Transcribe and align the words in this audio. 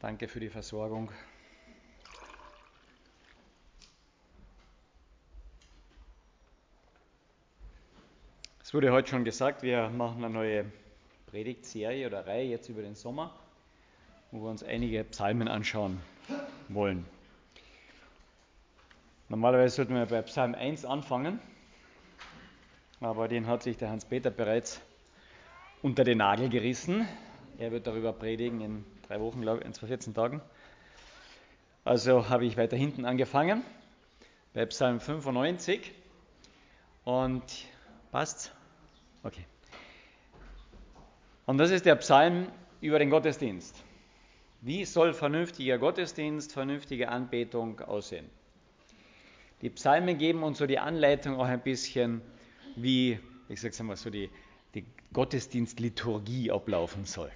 Danke 0.00 0.28
für 0.28 0.40
die 0.40 0.48
Versorgung. 0.48 1.12
Es 8.62 8.72
wurde 8.72 8.92
heute 8.92 9.10
schon 9.10 9.24
gesagt, 9.24 9.62
wir 9.62 9.90
machen 9.90 10.24
eine 10.24 10.32
neue 10.32 10.64
Predigtserie 11.26 12.06
oder 12.06 12.26
Reihe 12.26 12.46
jetzt 12.46 12.70
über 12.70 12.80
den 12.80 12.94
Sommer, 12.94 13.34
wo 14.30 14.42
wir 14.42 14.48
uns 14.48 14.62
einige 14.62 15.04
Psalmen 15.04 15.48
anschauen 15.48 16.00
wollen. 16.68 17.04
Normalerweise 19.28 19.76
sollten 19.76 19.94
wir 19.94 20.06
bei 20.06 20.22
Psalm 20.22 20.54
1 20.54 20.86
anfangen, 20.86 21.40
aber 23.00 23.28
den 23.28 23.46
hat 23.46 23.64
sich 23.64 23.76
der 23.76 23.90
Hans-Peter 23.90 24.30
bereits 24.30 24.80
unter 25.82 26.04
den 26.04 26.16
Nagel 26.16 26.48
gerissen. 26.48 27.06
Er 27.58 27.70
wird 27.70 27.86
darüber 27.86 28.14
predigen 28.14 28.62
in 28.62 28.99
drei 29.10 29.20
Wochen, 29.20 29.40
glaube 29.40 29.58
ich, 29.58 29.66
in 29.66 29.74
14 29.74 30.14
Tagen. 30.14 30.40
Also 31.84 32.28
habe 32.28 32.46
ich 32.46 32.56
weiter 32.56 32.76
hinten 32.76 33.04
angefangen, 33.04 33.64
bei 34.54 34.64
Psalm 34.66 35.00
95. 35.00 35.90
Und 37.02 37.42
passt? 38.12 38.52
Okay. 39.24 39.44
Und 41.44 41.58
das 41.58 41.72
ist 41.72 41.86
der 41.86 41.96
Psalm 41.96 42.46
über 42.80 43.00
den 43.00 43.10
Gottesdienst. 43.10 43.74
Wie 44.60 44.84
soll 44.84 45.12
vernünftiger 45.12 45.78
Gottesdienst, 45.78 46.52
vernünftige 46.52 47.08
Anbetung 47.08 47.80
aussehen? 47.80 48.30
Die 49.62 49.70
Psalmen 49.70 50.18
geben 50.18 50.44
uns 50.44 50.58
so 50.58 50.68
die 50.68 50.78
Anleitung 50.78 51.34
auch 51.40 51.46
ein 51.46 51.62
bisschen, 51.62 52.22
wie, 52.76 53.18
ich 53.48 53.60
sage 53.60 53.72
es 53.72 53.80
einmal, 53.80 53.96
so 53.96 54.08
die, 54.08 54.30
die 54.76 54.84
Gottesdienstliturgie 55.12 56.52
ablaufen 56.52 57.06
soll. 57.06 57.32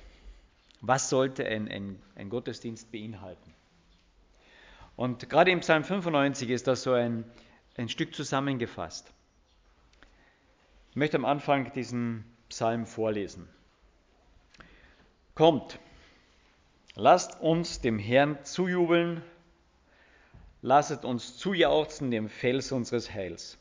Was 0.87 1.09
sollte 1.09 1.47
ein, 1.47 1.67
ein, 1.67 1.99
ein 2.15 2.29
Gottesdienst 2.29 2.93
beinhalten? 2.93 3.55
Und 4.97 5.31
gerade 5.31 5.51
im 5.51 5.61
Psalm 5.61 5.83
95 5.83 6.51
ist 6.51 6.67
das 6.67 6.83
so 6.83 6.93
ein, 6.93 7.25
ein 7.79 7.89
Stück 7.89 8.15
zusammengefasst. 8.15 9.11
Ich 10.91 10.97
möchte 10.97 11.17
am 11.17 11.25
Anfang 11.25 11.73
diesen 11.73 12.27
Psalm 12.51 12.85
vorlesen. 12.85 13.49
Kommt, 15.35 15.79
lasst 16.97 17.41
uns 17.41 17.81
dem 17.81 17.99
Herrn 17.99 18.45
zujubeln, 18.45 19.23
lasset 20.61 21.07
uns 21.07 21.39
zujauchzen 21.39 22.11
dem 22.11 22.29
Fels 22.29 22.73
unseres 22.73 23.11
Heils. 23.11 23.57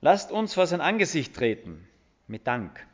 Lasst 0.00 0.32
uns 0.32 0.54
vor 0.54 0.66
sein 0.66 0.80
Angesicht 0.80 1.36
treten 1.36 1.86
mit 2.26 2.48
Dank. 2.48 2.84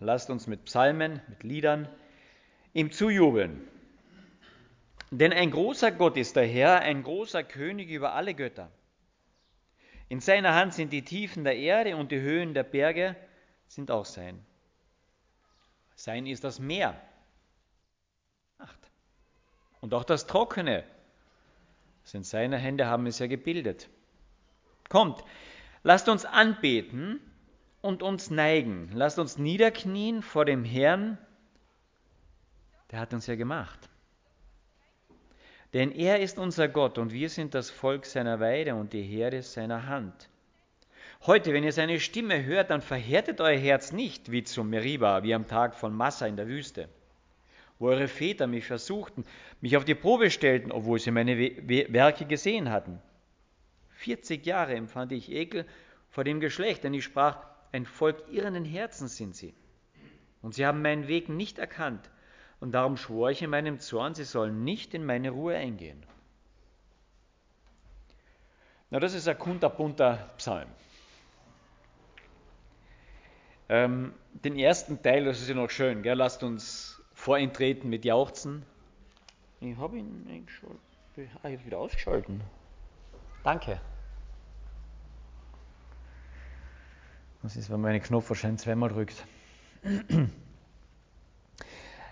Lasst 0.00 0.30
uns 0.30 0.46
mit 0.46 0.64
Psalmen, 0.64 1.20
mit 1.28 1.42
Liedern 1.42 1.88
ihm 2.72 2.90
zujubeln. 2.90 3.66
Denn 5.10 5.32
ein 5.32 5.50
großer 5.50 5.92
Gott 5.92 6.16
ist 6.16 6.34
der 6.36 6.46
Herr, 6.46 6.80
ein 6.80 7.02
großer 7.04 7.44
König 7.44 7.88
über 7.90 8.14
alle 8.14 8.34
Götter. 8.34 8.70
In 10.08 10.20
seiner 10.20 10.54
Hand 10.54 10.74
sind 10.74 10.92
die 10.92 11.02
Tiefen 11.02 11.44
der 11.44 11.56
Erde 11.56 11.96
und 11.96 12.10
die 12.10 12.20
Höhen 12.20 12.52
der 12.52 12.64
Berge 12.64 13.16
sind 13.68 13.90
auch 13.90 14.04
sein. 14.04 14.44
Sein 15.94 16.26
ist 16.26 16.44
das 16.44 16.58
Meer. 16.58 17.00
Acht. 18.58 18.90
Und 19.80 19.94
auch 19.94 20.04
das 20.04 20.26
Trockene. 20.26 20.84
Sind 22.02 22.26
seine 22.26 22.58
Hände 22.58 22.86
haben 22.86 23.06
es 23.06 23.18
ja 23.18 23.26
gebildet. 23.26 23.88
Kommt, 24.88 25.24
lasst 25.82 26.08
uns 26.08 26.24
anbeten 26.26 27.20
und 27.84 28.02
uns 28.02 28.30
neigen. 28.30 28.88
Lasst 28.94 29.18
uns 29.18 29.36
niederknien 29.36 30.22
vor 30.22 30.46
dem 30.46 30.64
Herrn, 30.64 31.18
der 32.90 32.98
hat 32.98 33.12
uns 33.12 33.26
ja 33.26 33.34
gemacht. 33.34 33.78
Denn 35.74 35.92
er 35.92 36.20
ist 36.20 36.38
unser 36.38 36.66
Gott 36.66 36.96
und 36.96 37.12
wir 37.12 37.28
sind 37.28 37.54
das 37.54 37.68
Volk 37.68 38.06
seiner 38.06 38.40
Weide 38.40 38.74
und 38.74 38.94
die 38.94 39.02
Herde 39.02 39.42
seiner 39.42 39.86
Hand. 39.86 40.30
Heute, 41.26 41.52
wenn 41.52 41.62
ihr 41.62 41.72
seine 41.72 42.00
Stimme 42.00 42.42
hört, 42.46 42.70
dann 42.70 42.80
verhärtet 42.80 43.42
euer 43.42 43.58
Herz 43.58 43.92
nicht 43.92 44.32
wie 44.32 44.44
zum 44.44 44.70
Meriba, 44.70 45.22
wie 45.22 45.34
am 45.34 45.46
Tag 45.46 45.74
von 45.74 45.94
Massa 45.94 46.26
in 46.26 46.36
der 46.36 46.48
Wüste, 46.48 46.88
wo 47.78 47.88
eure 47.88 48.08
Väter 48.08 48.46
mich 48.46 48.64
versuchten, 48.64 49.26
mich 49.60 49.76
auf 49.76 49.84
die 49.84 49.94
Probe 49.94 50.30
stellten, 50.30 50.72
obwohl 50.72 50.98
sie 50.98 51.10
meine 51.10 51.36
Werke 51.36 52.24
gesehen 52.24 52.70
hatten. 52.70 52.98
40 53.96 54.46
Jahre 54.46 54.74
empfand 54.74 55.12
ich 55.12 55.30
Ekel 55.30 55.66
vor 56.08 56.24
dem 56.24 56.40
Geschlecht, 56.40 56.84
denn 56.84 56.94
ich 56.94 57.04
sprach, 57.04 57.53
ein 57.74 57.86
Volk 57.86 58.22
irrenden 58.30 58.64
Herzens 58.64 59.16
sind 59.16 59.34
sie. 59.34 59.52
Und 60.42 60.54
sie 60.54 60.64
haben 60.64 60.80
meinen 60.80 61.08
Weg 61.08 61.28
nicht 61.28 61.58
erkannt. 61.58 62.08
Und 62.60 62.72
darum 62.72 62.96
schwor 62.96 63.30
ich 63.30 63.42
in 63.42 63.50
meinem 63.50 63.80
Zorn, 63.80 64.14
sie 64.14 64.24
sollen 64.24 64.62
nicht 64.62 64.94
in 64.94 65.04
meine 65.04 65.30
Ruhe 65.30 65.56
eingehen. 65.56 66.06
Na, 68.90 69.00
das 69.00 69.12
ist 69.12 69.26
ein 69.26 69.38
kunterbunter 69.38 70.30
Psalm. 70.38 70.68
Ähm, 73.68 74.14
den 74.32 74.56
ersten 74.56 75.02
Teil, 75.02 75.24
das 75.24 75.40
ist 75.40 75.48
ja 75.48 75.54
noch 75.56 75.70
schön, 75.70 76.02
gell? 76.02 76.16
lasst 76.16 76.44
uns 76.44 77.02
vor 77.12 77.38
ihn 77.38 77.52
treten 77.52 77.88
mit 77.88 78.04
Jauchzen. 78.04 78.64
Ich 79.60 79.76
habe 79.78 79.98
ihn 79.98 80.26
eingeschaltet. 80.30 80.78
Ah, 81.42 81.48
ich 81.48 81.56
habe 81.56 81.66
wieder 81.66 81.78
ausgeschalten. 81.78 82.40
Danke. 83.42 83.80
Das 87.44 87.56
ist, 87.56 87.70
wenn 87.70 87.78
man 87.82 87.90
einen 87.90 88.02
Knopf 88.02 88.30
wahrscheinlich 88.30 88.62
zweimal 88.62 88.88
drückt. 88.88 89.22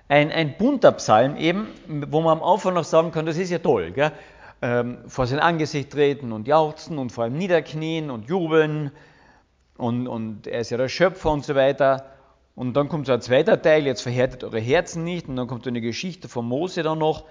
Ein, 0.09 0.31
ein 0.31 0.59
bunter 0.59 0.93
Psalm 0.93 1.37
eben, 1.37 1.69
wo 2.11 2.21
man 2.21 2.39
am 2.39 2.45
Anfang 2.45 2.75
noch 2.75 2.85
sagen 2.85 3.13
kann, 3.13 3.25
das 3.25 3.39
ist 3.39 3.49
ja 3.49 3.61
toll. 3.61 3.93
Gell? 3.93 4.13
Ähm, 4.61 4.99
vor 5.07 5.27
sein 5.27 5.39
Angesicht 5.39 5.91
treten 5.91 6.33
und 6.33 6.47
jauchzen 6.47 6.99
und 6.99 7.13
vor 7.13 7.27
ihm 7.27 7.39
niederknien 7.39 8.11
und 8.11 8.29
jubeln 8.29 8.91
und, 9.79 10.07
und 10.07 10.47
er 10.47 10.61
ist 10.61 10.69
ja 10.69 10.77
der 10.77 10.91
Schöpfer 10.91 11.31
und 11.31 11.47
so 11.47 11.55
weiter. 11.55 12.11
Und 12.55 12.75
dann 12.75 12.91
kommt 12.91 13.07
so 13.07 13.15
ein 13.15 13.23
zweiter 13.23 13.63
Teil, 13.63 13.87
jetzt 13.87 14.03
verhärtet 14.03 14.45
eure 14.45 14.61
Herzen 14.61 15.03
nicht 15.03 15.29
und 15.29 15.37
dann 15.37 15.47
kommt 15.47 15.65
so 15.65 15.71
eine 15.71 15.81
Geschichte 15.81 16.29
von 16.29 16.45
Mose 16.45 16.83
dann 16.83 16.99
noch 16.99 17.25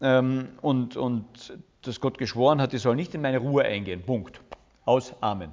ähm, 0.00 0.48
und, 0.60 0.96
und 0.96 1.56
dass 1.82 2.00
Gott 2.00 2.18
geschworen 2.18 2.60
hat, 2.60 2.74
ich 2.74 2.82
soll 2.82 2.96
nicht 2.96 3.14
in 3.14 3.20
meine 3.20 3.38
Ruhe 3.38 3.62
eingehen. 3.62 4.02
Punkt. 4.02 4.40
Aus. 4.86 5.14
Amen. 5.20 5.52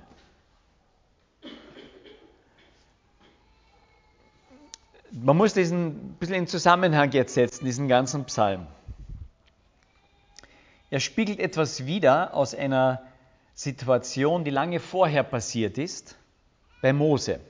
Man 5.13 5.35
muss 5.35 5.53
diesen 5.53 5.87
ein 5.87 6.15
bisschen 6.19 6.35
in 6.35 6.47
Zusammenhang 6.47 7.11
jetzt 7.11 7.33
setzen, 7.33 7.65
diesen 7.65 7.89
ganzen 7.89 8.23
Psalm. 8.25 8.65
Er 10.89 11.01
spiegelt 11.01 11.39
etwas 11.39 11.85
wider 11.85 12.33
aus 12.33 12.55
einer 12.55 13.01
Situation, 13.53 14.45
die 14.45 14.51
lange 14.51 14.79
vorher 14.79 15.23
passiert 15.23 15.77
ist, 15.77 16.17
bei 16.81 16.93
Mose. 16.93 17.41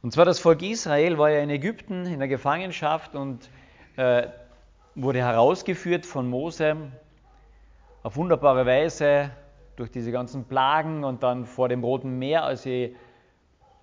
Und 0.00 0.12
zwar 0.14 0.24
das 0.24 0.38
Volk 0.38 0.62
Israel 0.62 1.18
war 1.18 1.30
ja 1.30 1.40
in 1.40 1.50
Ägypten 1.50 2.06
in 2.06 2.20
der 2.20 2.28
Gefangenschaft 2.28 3.14
und 3.14 3.50
äh, 3.96 4.28
wurde 4.94 5.18
herausgeführt 5.18 6.06
von 6.06 6.26
Mose 6.28 6.76
auf 8.02 8.16
wunderbare 8.16 8.64
Weise 8.64 9.30
durch 9.76 9.90
diese 9.90 10.10
ganzen 10.10 10.44
Plagen 10.44 11.04
und 11.04 11.22
dann 11.22 11.44
vor 11.44 11.68
dem 11.68 11.84
Roten 11.84 12.18
Meer, 12.18 12.44
als 12.44 12.62
sie 12.62 12.96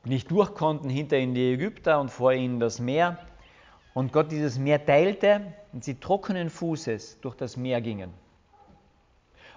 nicht 0.06 0.32
durch 0.32 0.54
konnten, 0.54 0.90
hinter 0.90 1.18
ihnen 1.18 1.34
die 1.34 1.54
Ägypter 1.54 2.00
und 2.00 2.10
vor 2.10 2.34
ihnen 2.34 2.60
das 2.60 2.80
Meer. 2.80 3.18
Und 3.94 4.14
Gott 4.14 4.32
dieses 4.32 4.58
Meer 4.58 4.86
teilte 4.86 5.42
und 5.74 5.84
sie 5.84 5.96
trockenen 5.96 6.50
Fußes 6.50 7.20
durch 7.22 7.36
das 7.36 7.58
Meer 7.58 7.82
gingen. 7.82 8.14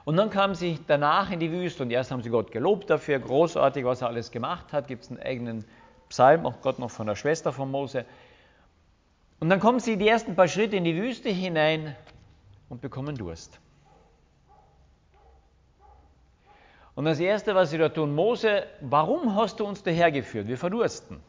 Und 0.05 0.17
dann 0.17 0.31
kamen 0.31 0.55
sie 0.55 0.81
danach 0.87 1.31
in 1.31 1.39
die 1.39 1.53
Wüste 1.53 1.85
und 1.85 1.91
erst 1.91 2.11
haben 2.11 2.23
sie 2.23 2.31
Gott 2.31 2.51
gelobt 2.51 2.91
dafür, 2.91 3.21
großartig, 3.21 3.85
was 3.85 4.03
er 4.03 4.09
alles 4.09 4.31
gemacht 4.31 4.73
hat. 4.73 4.89
Gibt 4.89 5.05
es 5.05 5.11
einen 5.11 5.21
eigenen 5.21 5.65
Psalm, 6.09 6.45
auch 6.45 6.61
Gott 6.61 6.79
noch 6.79 6.91
von 6.91 7.07
der 7.07 7.15
Schwester 7.15 7.53
von 7.53 7.71
Mose. 7.71 8.05
Und 9.39 9.49
dann 9.49 9.61
kommen 9.61 9.81
sie 9.81 9.97
die 9.97 10.09
ersten 10.09 10.35
paar 10.35 10.49
Schritte 10.49 10.77
in 10.77 10.85
die 10.85 10.97
Wüste 10.97 11.29
hinein 11.29 11.95
und 12.69 12.81
bekommen 12.81 13.17
Durst. 13.17 13.61
Und 16.95 17.07
das 17.07 17.21
Erste, 17.21 17.55
was 17.55 17.71
sie 17.71 17.79
da 17.79 17.89
tun, 17.89 18.15
Mose, 18.15 18.67
warum 18.81 19.35
hast 19.35 19.61
du 19.61 19.65
uns 19.65 19.83
dahergeführt? 19.83 20.47
Wir 20.47 20.59
verdursten. 20.59 21.21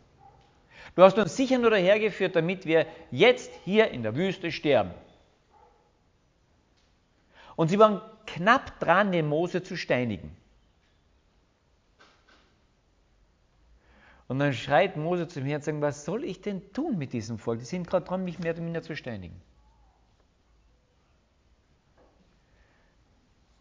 Du 0.95 1.03
hast 1.03 1.17
uns 1.17 1.35
sicher 1.35 1.57
nur 1.57 1.71
dahergeführt, 1.71 2.35
damit 2.35 2.65
wir 2.65 2.85
jetzt 3.11 3.51
hier 3.63 3.89
in 3.91 4.03
der 4.03 4.15
Wüste 4.15 4.51
sterben. 4.51 4.91
Und 7.55 7.69
sie 7.69 7.79
waren 7.79 8.01
knapp 8.25 8.79
dran, 8.79 9.11
den 9.11 9.27
Mose 9.27 9.63
zu 9.63 9.77
steinigen. 9.77 10.35
Und 14.27 14.39
dann 14.39 14.53
schreit 14.53 14.97
Mose 14.97 15.27
zu 15.27 15.41
mir 15.41 15.57
und 15.57 15.63
sagt, 15.63 15.81
was 15.81 16.05
soll 16.05 16.23
ich 16.23 16.41
denn 16.41 16.73
tun 16.73 16.97
mit 16.97 17.13
diesem 17.13 17.37
Volk? 17.37 17.59
Die 17.59 17.65
sind 17.65 17.87
gerade 17.87 18.05
dran, 18.05 18.23
mich 18.23 18.39
mehr 18.39 18.53
oder 18.53 18.63
minder 18.63 18.81
zu 18.81 18.95
steinigen. 18.95 19.39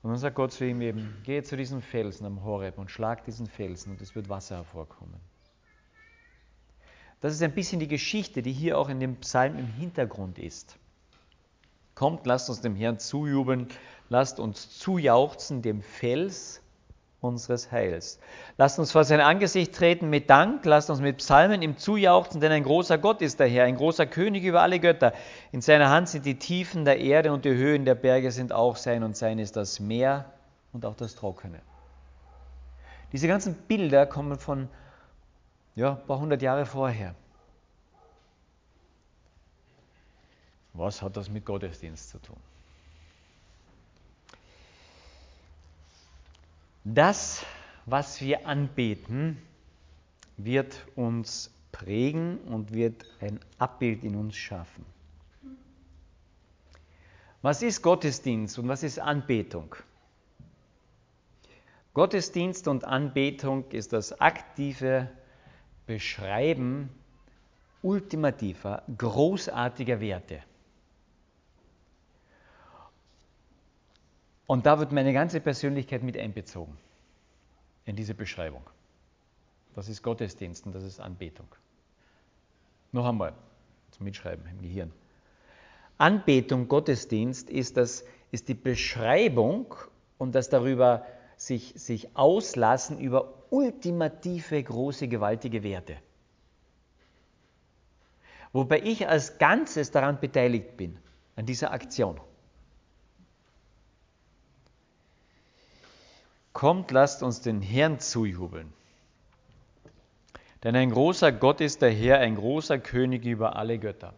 Und 0.02 0.10
dann 0.10 0.18
sagt 0.18 0.34
Gott 0.34 0.52
zu 0.52 0.66
ihm 0.66 0.80
eben, 0.80 1.16
geh 1.22 1.42
zu 1.42 1.56
diesem 1.56 1.80
Felsen 1.80 2.26
am 2.26 2.42
Horeb 2.42 2.78
und 2.78 2.90
schlag 2.90 3.24
diesen 3.24 3.46
Felsen 3.46 3.92
und 3.92 4.00
es 4.00 4.14
wird 4.14 4.28
Wasser 4.28 4.56
hervorkommen. 4.56 5.20
Das 7.20 7.32
ist 7.32 7.42
ein 7.42 7.54
bisschen 7.54 7.78
die 7.78 7.86
Geschichte, 7.88 8.42
die 8.42 8.52
hier 8.52 8.78
auch 8.78 8.88
in 8.88 8.98
dem 8.98 9.16
Psalm 9.16 9.56
im 9.56 9.66
Hintergrund 9.66 10.40
ist. 10.40 10.76
Kommt, 11.94 12.26
lasst 12.26 12.48
uns 12.48 12.62
dem 12.62 12.74
Herrn 12.74 12.98
zujubeln, 12.98 13.68
lasst 14.08 14.40
uns 14.40 14.76
zujauchzen 14.76 15.62
dem 15.62 15.82
Fels 15.82 16.61
unseres 17.22 17.70
Heils. 17.70 18.18
Lasst 18.58 18.78
uns 18.78 18.92
vor 18.92 19.04
sein 19.04 19.20
Angesicht 19.20 19.74
treten 19.74 20.10
mit 20.10 20.28
Dank, 20.28 20.64
lasst 20.64 20.90
uns 20.90 21.00
mit 21.00 21.18
Psalmen 21.18 21.62
ihm 21.62 21.78
zujauchzen, 21.78 22.40
denn 22.40 22.52
ein 22.52 22.64
großer 22.64 22.98
Gott 22.98 23.22
ist 23.22 23.40
der 23.40 23.46
Herr, 23.46 23.64
ein 23.64 23.76
großer 23.76 24.06
König 24.06 24.44
über 24.44 24.60
alle 24.60 24.80
Götter. 24.80 25.12
In 25.52 25.60
seiner 25.60 25.88
Hand 25.88 26.08
sind 26.08 26.26
die 26.26 26.38
Tiefen 26.38 26.84
der 26.84 26.98
Erde 26.98 27.32
und 27.32 27.44
die 27.44 27.54
Höhen 27.54 27.84
der 27.84 27.94
Berge 27.94 28.32
sind 28.32 28.52
auch 28.52 28.76
sein 28.76 29.04
und 29.04 29.16
sein 29.16 29.38
ist 29.38 29.56
das 29.56 29.78
Meer 29.78 30.26
und 30.72 30.84
auch 30.84 30.96
das 30.96 31.14
Trockene. 31.14 31.60
Diese 33.12 33.28
ganzen 33.28 33.54
Bilder 33.54 34.06
kommen 34.06 34.38
von 34.38 34.68
ja, 35.76 35.92
ein 35.92 36.06
paar 36.06 36.18
hundert 36.18 36.42
Jahre 36.42 36.66
vorher. 36.66 37.14
Was 40.74 41.02
hat 41.02 41.16
das 41.16 41.30
mit 41.30 41.44
Gottesdienst 41.44 42.10
zu 42.10 42.18
tun? 42.18 42.36
Das, 46.84 47.46
was 47.86 48.20
wir 48.20 48.46
anbeten, 48.46 49.38
wird 50.36 50.84
uns 50.96 51.54
prägen 51.70 52.38
und 52.38 52.72
wird 52.72 53.04
ein 53.20 53.38
Abbild 53.58 54.04
in 54.04 54.16
uns 54.16 54.36
schaffen. 54.36 54.84
Was 57.40 57.62
ist 57.62 57.82
Gottesdienst 57.82 58.58
und 58.58 58.68
was 58.68 58.82
ist 58.82 58.98
Anbetung? 58.98 59.74
Gottesdienst 61.94 62.68
und 62.68 62.84
Anbetung 62.84 63.70
ist 63.70 63.92
das 63.92 64.20
aktive 64.20 65.10
Beschreiben 65.86 66.88
ultimativer, 67.82 68.82
großartiger 68.96 70.00
Werte. 70.00 70.40
Und 74.52 74.66
da 74.66 74.78
wird 74.78 74.92
meine 74.92 75.14
ganze 75.14 75.40
Persönlichkeit 75.40 76.02
mit 76.02 76.14
einbezogen 76.18 76.76
in 77.86 77.96
diese 77.96 78.12
Beschreibung. 78.12 78.60
Das 79.74 79.88
ist 79.88 80.02
Gottesdienst 80.02 80.66
und 80.66 80.74
das 80.74 80.84
ist 80.84 81.00
Anbetung. 81.00 81.46
Noch 82.92 83.06
einmal 83.06 83.32
zum 83.92 84.04
Mitschreiben 84.04 84.44
im 84.46 84.60
Gehirn. 84.60 84.92
Anbetung, 85.96 86.68
Gottesdienst 86.68 87.48
ist, 87.48 87.78
das, 87.78 88.04
ist 88.30 88.46
die 88.48 88.54
Beschreibung 88.54 89.74
und 90.18 90.34
das 90.34 90.50
darüber 90.50 91.06
sich, 91.38 91.72
sich 91.74 92.14
auslassen 92.14 92.98
über 92.98 93.32
ultimative, 93.48 94.62
große, 94.62 95.08
gewaltige 95.08 95.62
Werte. 95.62 95.96
Wobei 98.52 98.82
ich 98.82 99.08
als 99.08 99.38
Ganzes 99.38 99.92
daran 99.92 100.20
beteiligt 100.20 100.76
bin, 100.76 100.98
an 101.36 101.46
dieser 101.46 101.72
Aktion. 101.72 102.20
Kommt, 106.52 106.90
lasst 106.90 107.22
uns 107.22 107.40
den 107.40 107.62
Herrn 107.62 107.98
zujubeln. 107.98 108.72
Denn 110.62 110.76
ein 110.76 110.90
großer 110.90 111.32
Gott 111.32 111.60
ist 111.60 111.82
der 111.82 111.90
Herr, 111.90 112.18
ein 112.18 112.36
großer 112.36 112.78
König 112.78 113.24
über 113.24 113.56
alle 113.56 113.78
Götter. 113.78 114.14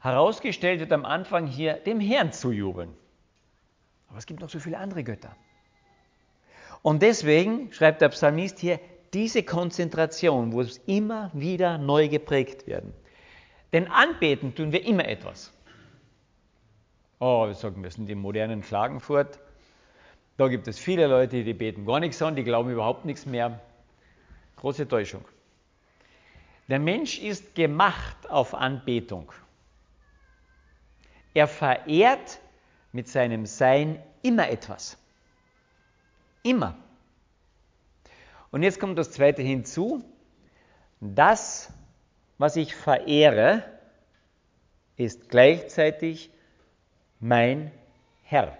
Herausgestellt 0.00 0.80
wird 0.80 0.92
am 0.92 1.04
Anfang 1.04 1.46
hier, 1.46 1.74
dem 1.74 2.00
Herrn 2.00 2.32
zu 2.32 2.52
jubeln. 2.52 2.94
Aber 4.08 4.18
es 4.18 4.26
gibt 4.26 4.40
noch 4.40 4.48
so 4.48 4.60
viele 4.60 4.78
andere 4.78 5.04
Götter. 5.04 5.36
Und 6.82 7.02
deswegen 7.02 7.72
schreibt 7.72 8.00
der 8.00 8.08
Psalmist 8.10 8.58
hier 8.58 8.80
diese 9.12 9.42
Konzentration, 9.42 10.52
wo 10.52 10.60
es 10.60 10.78
immer 10.86 11.30
wieder 11.34 11.78
neu 11.78 12.08
geprägt 12.08 12.66
werden. 12.66 12.94
Denn 13.72 13.88
anbeten 13.88 14.54
tun 14.54 14.72
wir 14.72 14.84
immer 14.84 15.06
etwas. 15.06 15.52
Oh, 17.20 17.48
wir 17.48 17.54
sagen, 17.54 17.82
wir 17.82 17.90
sind 17.90 18.08
im 18.10 18.20
modernen 18.20 18.62
Klagenfurt. 18.62 19.40
Da 20.36 20.46
gibt 20.46 20.68
es 20.68 20.78
viele 20.78 21.08
Leute, 21.08 21.42
die 21.42 21.52
beten 21.52 21.84
gar 21.84 21.98
nichts 21.98 22.22
an, 22.22 22.36
die 22.36 22.44
glauben 22.44 22.70
überhaupt 22.70 23.04
nichts 23.04 23.26
mehr. 23.26 23.58
Große 24.56 24.86
Täuschung. 24.86 25.24
Der 26.68 26.78
Mensch 26.78 27.18
ist 27.18 27.56
gemacht 27.56 28.30
auf 28.30 28.54
Anbetung. 28.54 29.32
Er 31.34 31.48
verehrt 31.48 32.38
mit 32.92 33.08
seinem 33.08 33.46
Sein 33.46 34.00
immer 34.22 34.48
etwas. 34.48 34.96
Immer. 36.44 36.76
Und 38.52 38.62
jetzt 38.62 38.78
kommt 38.78 38.96
das 38.96 39.10
Zweite 39.10 39.42
hinzu. 39.42 40.04
Das, 41.00 41.72
was 42.38 42.54
ich 42.54 42.76
verehre, 42.76 43.64
ist 44.96 45.28
gleichzeitig 45.28 46.30
mein 47.20 47.70
Herr 48.24 48.56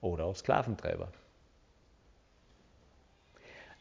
oder 0.00 0.24
auch 0.24 0.36
Sklaventreiber. 0.36 1.12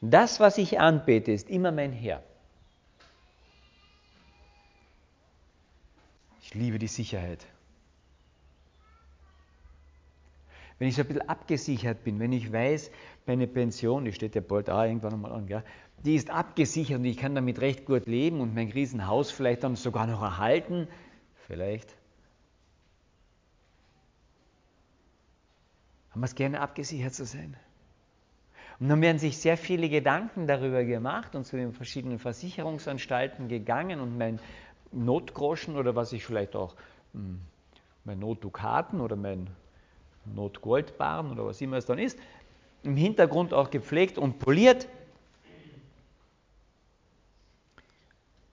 Das, 0.01 0.39
was 0.39 0.57
ich 0.57 0.80
anbete, 0.80 1.31
ist 1.31 1.50
immer 1.50 1.72
mein 1.72 1.94
Herr. 1.94 2.24
Ich 6.42 6.56
liebe 6.56 6.80
die 6.80 6.88
Sicherheit. 6.88 7.45
Wenn 10.80 10.88
ich 10.88 10.95
so 10.95 11.04
ein 11.04 11.07
bisschen 11.07 11.30
abgesichert 11.30 12.04
bin, 12.04 12.19
wenn 12.19 12.34
ich 12.34 12.51
weiß, 12.51 12.89
meine 13.27 13.45
Pension, 13.45 14.06
die 14.06 14.13
steht 14.13 14.34
ja 14.34 14.42
bald 14.42 14.68
auch 14.72 14.81
irgendwann 14.81 15.13
einmal 15.13 15.31
an, 15.31 15.45
gell, 15.45 15.63
die 16.04 16.16
ist 16.16 16.31
abgesichert 16.31 16.98
und 16.98 17.06
ich 17.06 17.18
kann 17.18 17.36
damit 17.36 17.62
recht 17.62 17.86
gut 17.86 18.07
leben 18.07 18.42
und 18.42 18.56
mein 18.56 18.72
Riesenhaus 18.72 19.30
vielleicht 19.30 19.63
dann 19.63 19.75
sogar 19.75 20.07
noch 20.07 20.24
erhalten, 20.24 20.88
vielleicht 21.45 21.95
haben 26.12 26.22
wir 26.22 26.25
es 26.25 26.36
gerne 26.36 26.60
abgesichert 26.60 27.13
zu 27.13 27.25
sein. 27.25 27.56
Und 28.80 28.90
dann 28.90 29.02
werden 29.02 29.19
sich 29.19 29.38
sehr 29.38 29.58
viele 29.58 29.90
Gedanken 29.90 30.48
darüber 30.48 30.84
gemacht 30.84 31.36
und 31.36 31.46
zu 31.46 31.56
den 31.56 31.72
verschiedenen 31.72 32.19
Versicherungsanstalten 32.19 33.48
gegangen 33.48 34.00
und 34.00 34.18
mein 34.18 34.40
Notgroschen 34.92 35.78
oder 35.78 35.96
was 35.96 36.12
ich 36.13 36.25
vielleicht 36.25 36.56
auch, 36.56 36.75
hm, 37.13 37.40
mein 38.04 38.19
Notdukaten 38.19 39.00
oder 39.00 39.16
mein 39.16 39.48
Notgoldbarren 40.25 41.31
oder 41.31 41.46
was 41.46 41.62
immer 41.62 41.78
es 41.78 41.86
dann 41.86 42.00
ist, 42.00 42.18
im 42.84 42.98
Hintergrund 42.98 43.54
auch 43.54 43.69
gepflegt 43.69 44.18
und 44.18 44.40
poliert. 44.40 44.88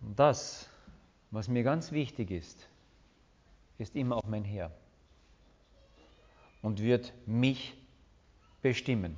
Und 0.03 0.19
das, 0.19 0.69
was 1.31 1.49
mir 1.49 1.63
ganz 1.63 1.91
wichtig 1.91 2.31
ist, 2.31 2.69
ist 3.79 3.97
immer 3.97 4.17
auch 4.17 4.27
mein 4.27 4.45
Herr 4.45 4.71
und 6.63 6.83
wird 6.83 7.13
mich 7.27 7.77
bestimmen. 8.63 9.17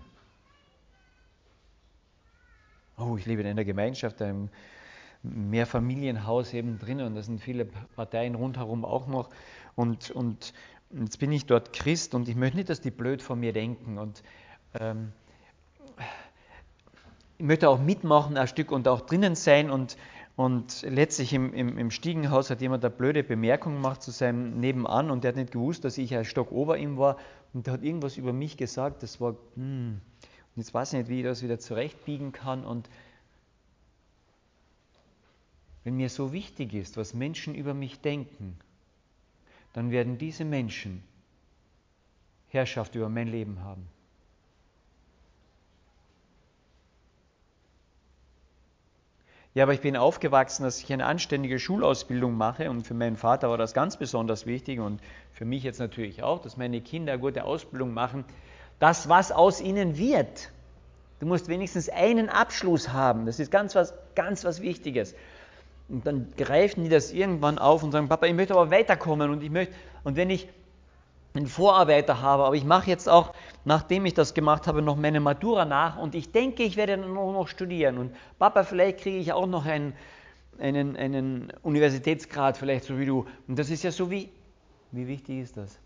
Oh, 2.97 3.17
ich 3.17 3.27
lebe 3.27 3.41
in 3.43 3.49
einer 3.49 3.65
Gemeinschaft, 3.65 4.21
einem 4.21 4.51
Mehrfamilienhaus 5.23 6.53
eben 6.53 6.79
drin 6.79 7.01
und 7.01 7.15
da 7.15 7.23
sind 7.23 7.41
viele 7.41 7.67
Parteien 7.97 8.35
rundherum 8.35 8.85
auch 8.85 9.07
noch. 9.07 9.31
Und, 9.75 10.11
und 10.11 10.53
jetzt 10.91 11.19
bin 11.19 11.33
ich 11.33 11.47
dort 11.47 11.73
Christ 11.73 12.15
und 12.15 12.29
ich 12.29 12.37
möchte 12.37 12.57
nicht, 12.57 12.69
dass 12.69 12.81
die 12.81 12.91
blöd 12.91 13.23
von 13.23 13.41
mir 13.41 13.53
denken. 13.53 13.99
Und 13.99 14.23
ähm, 14.79 15.13
ich 17.39 17.45
möchte 17.45 17.69
auch 17.69 17.79
mitmachen 17.79 18.37
ein 18.37 18.49
Stück 18.49 18.71
und 18.71 18.87
auch 18.87 19.01
drinnen 19.01 19.35
sein 19.35 19.71
und, 19.71 19.97
und 20.41 20.81
letztlich 20.89 21.35
im, 21.35 21.53
im, 21.53 21.77
im 21.77 21.91
Stiegenhaus 21.91 22.49
hat 22.49 22.63
jemand 22.63 22.83
eine 22.83 22.95
blöde 22.95 23.23
Bemerkung 23.23 23.75
gemacht 23.75 24.01
zu 24.03 24.11
seinem 24.11 24.59
Nebenan 24.59 25.11
und 25.11 25.23
der 25.23 25.33
hat 25.33 25.37
nicht 25.37 25.53
gewusst, 25.53 25.85
dass 25.85 25.99
ich 25.99 26.17
ein 26.17 26.25
Stock 26.25 26.51
ober 26.51 26.79
ihm 26.79 26.97
war 26.97 27.19
und 27.53 27.67
der 27.67 27.75
hat 27.75 27.83
irgendwas 27.83 28.17
über 28.17 28.33
mich 28.33 28.57
gesagt, 28.57 29.03
das 29.03 29.21
war, 29.21 29.37
hm, 29.57 30.01
und 30.01 30.57
jetzt 30.57 30.73
weiß 30.73 30.95
ich 30.95 30.99
nicht, 31.01 31.09
wie 31.11 31.19
ich 31.19 31.25
das 31.25 31.43
wieder 31.43 31.59
zurechtbiegen 31.59 32.33
kann 32.33 32.65
und 32.65 32.89
wenn 35.85 35.99
mir 35.99 36.09
so 36.09 36.33
wichtig 36.33 36.73
ist, 36.73 36.97
was 36.97 37.13
Menschen 37.13 37.55
über 37.55 37.75
mich 37.75 38.01
denken, 38.01 38.57
dann 39.75 39.91
werden 39.91 40.17
diese 40.17 40.47
Menschen 40.47 41.03
Herrschaft 42.49 42.95
über 42.95 43.11
mein 43.11 43.29
Leben 43.29 43.63
haben. 43.63 43.87
Ja, 49.53 49.65
aber 49.65 49.75
ich 49.75 49.81
bin 49.81 49.97
aufgewachsen, 49.97 50.63
dass 50.63 50.81
ich 50.81 50.93
eine 50.93 51.07
anständige 51.07 51.59
Schulausbildung 51.59 52.37
mache 52.37 52.71
und 52.71 52.87
für 52.87 52.95
meinen 52.95 53.17
Vater 53.17 53.51
war 53.51 53.59
das 53.59 53.75
ganz 53.75 53.97
besonders 53.97 54.47
wichtig 54.47 54.79
und 54.79 55.01
für 55.33 55.45
mich 55.45 55.65
jetzt 55.65 55.81
natürlich 55.81 56.23
auch, 56.23 56.41
dass 56.41 56.57
meine 56.57 56.81
Kinder 56.81 57.19
gute 57.19 57.43
Ausbildung 57.43 57.93
machen. 57.93 58.25
Das, 58.79 59.09
was 59.09 59.33
aus 59.33 59.61
ihnen 59.61 59.99
wird. 59.99 60.53
Du 61.19 61.27
musst 61.27 61.49
wenigstens 61.49 61.89
einen 61.89 62.29
Abschluss 62.29 62.93
haben. 62.93 63.27
Das 63.27 63.41
ist 63.41 63.51
ganz 63.51 63.75
was, 63.75 63.93
ganz 64.15 64.45
was 64.45 64.63
Wichtiges. 64.63 65.17
Und 65.89 66.07
dann 66.07 66.33
greifen 66.37 66.85
die 66.85 66.89
das 66.89 67.13
irgendwann 67.13 67.59
auf 67.59 67.83
und 67.83 67.91
sagen, 67.91 68.09
Papa, 68.09 68.27
ich 68.27 68.35
möchte 68.35 68.55
aber 68.55 68.71
weiterkommen 68.71 69.31
und 69.31 69.43
ich 69.43 69.51
möchte, 69.51 69.75
und 70.05 70.15
wenn 70.15 70.31
ich 70.31 70.49
einen 71.35 71.47
Vorarbeiter 71.47 72.21
habe, 72.21 72.45
aber 72.45 72.57
ich 72.57 72.65
mache 72.65 72.91
jetzt 72.91 73.09
auch, 73.09 73.33
nachdem 73.65 74.05
ich 74.07 74.15
das 74.15 74.35
gemacht 74.35 74.67
habe, 74.67 74.83
noch 74.83 74.97
meine 74.97 75.21
Matura 75.21 75.65
nach 75.65 75.97
und 75.97 76.15
ich 76.15 76.33
denke, 76.33 76.63
ich 76.65 76.77
werde 76.77 76.97
dann 76.97 77.13
noch 77.13 77.47
studieren. 77.47 77.99
Und 77.99 78.15
Papa, 78.39 78.65
vielleicht 78.65 79.01
kriege 79.01 79.19
ich 79.19 79.33
auch 79.33 79.47
noch 79.47 79.65
einen, 79.65 79.95
einen, 80.59 80.97
einen 80.97 81.53
Universitätsgrad, 81.63 82.57
vielleicht 82.57 82.85
so 82.85 82.99
wie 82.99 83.07
du. 83.07 83.27
Und 83.47 83.59
das 83.59 83.71
ist 83.71 83.85
ja 83.85 83.93
so 83.93 84.11
wie, 84.11 84.31
wie 84.91 85.07
wichtig 85.07 85.39
ist 85.39 85.57
das? 85.57 85.79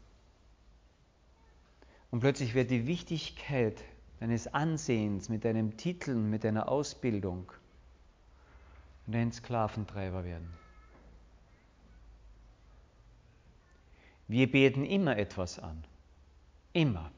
Und 2.11 2.21
plötzlich 2.21 2.55
wird 2.55 2.71
die 2.71 2.87
Wichtigkeit 2.87 3.83
deines 4.21 4.53
Ansehens 4.55 5.29
mit 5.29 5.45
deinem 5.45 5.77
Titel, 5.77 6.15
mit 6.15 6.45
deiner 6.45 6.69
Ausbildung 6.69 7.53
dein 9.07 9.33
Sklaventreiber 9.33 10.25
werden. 10.25 10.64
Wir 14.29 14.51
beten 14.51 14.85
immer 14.85 15.17
etwas 15.19 15.59
an. 15.59 15.85
Immer. 16.73 17.11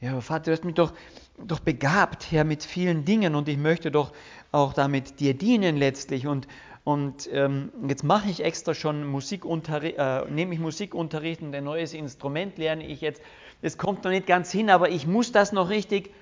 Ja, 0.00 0.12
aber 0.12 0.22
Vater, 0.22 0.46
du 0.46 0.52
hast 0.52 0.64
mich 0.64 0.74
doch, 0.74 0.92
doch 1.38 1.60
begabt, 1.60 2.32
Herr, 2.32 2.44
mit 2.44 2.64
vielen 2.64 3.04
Dingen 3.04 3.34
und 3.34 3.48
ich 3.48 3.58
möchte 3.58 3.90
doch 3.90 4.12
auch 4.50 4.72
damit 4.72 5.20
dir 5.20 5.34
dienen 5.34 5.76
letztlich. 5.76 6.26
Und, 6.26 6.48
und 6.84 7.28
ähm, 7.32 7.70
jetzt 7.86 8.02
mache 8.02 8.30
ich 8.30 8.42
extra 8.42 8.72
schon 8.74 9.06
Musikunterricht, 9.06 9.98
äh, 9.98 10.24
nehme 10.30 10.54
ich 10.54 10.60
Musikunterricht 10.60 11.42
und 11.42 11.54
ein 11.54 11.64
neues 11.64 11.92
Instrument 11.92 12.56
lerne 12.56 12.86
ich 12.86 13.02
jetzt. 13.02 13.20
Es 13.60 13.76
kommt 13.76 14.04
noch 14.04 14.10
nicht 14.10 14.26
ganz 14.26 14.50
hin, 14.50 14.70
aber 14.70 14.88
ich 14.88 15.06
muss 15.06 15.32
das 15.32 15.52
noch 15.52 15.68
richtig. 15.68 16.14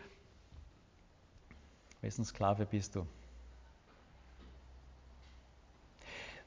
Wessen 2.00 2.24
Sklave 2.24 2.66
bist 2.66 2.96
du? 2.96 3.06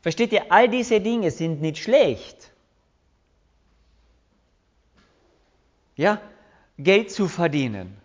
Versteht 0.01 0.31
ihr, 0.31 0.51
all 0.51 0.67
diese 0.67 1.00
Dinge 1.00 1.29
sind 1.31 1.62
nicht 1.62 1.77
schlecht. 1.77 2.51
Ja, 5.96 6.20
Geld 6.77 7.12
zu 7.12 7.27
verdienen, 7.27 7.96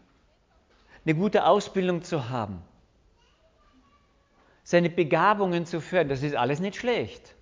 eine 1.05 1.15
gute 1.15 1.47
Ausbildung 1.47 2.03
zu 2.03 2.29
haben, 2.29 2.63
seine 4.65 4.91
Begabungen 4.91 5.65
zu 5.65 5.81
fördern, 5.81 6.11
das 6.11 6.23
ist 6.23 6.35
alles 6.35 6.61
nicht 6.61 6.77
schlecht. 6.77 7.35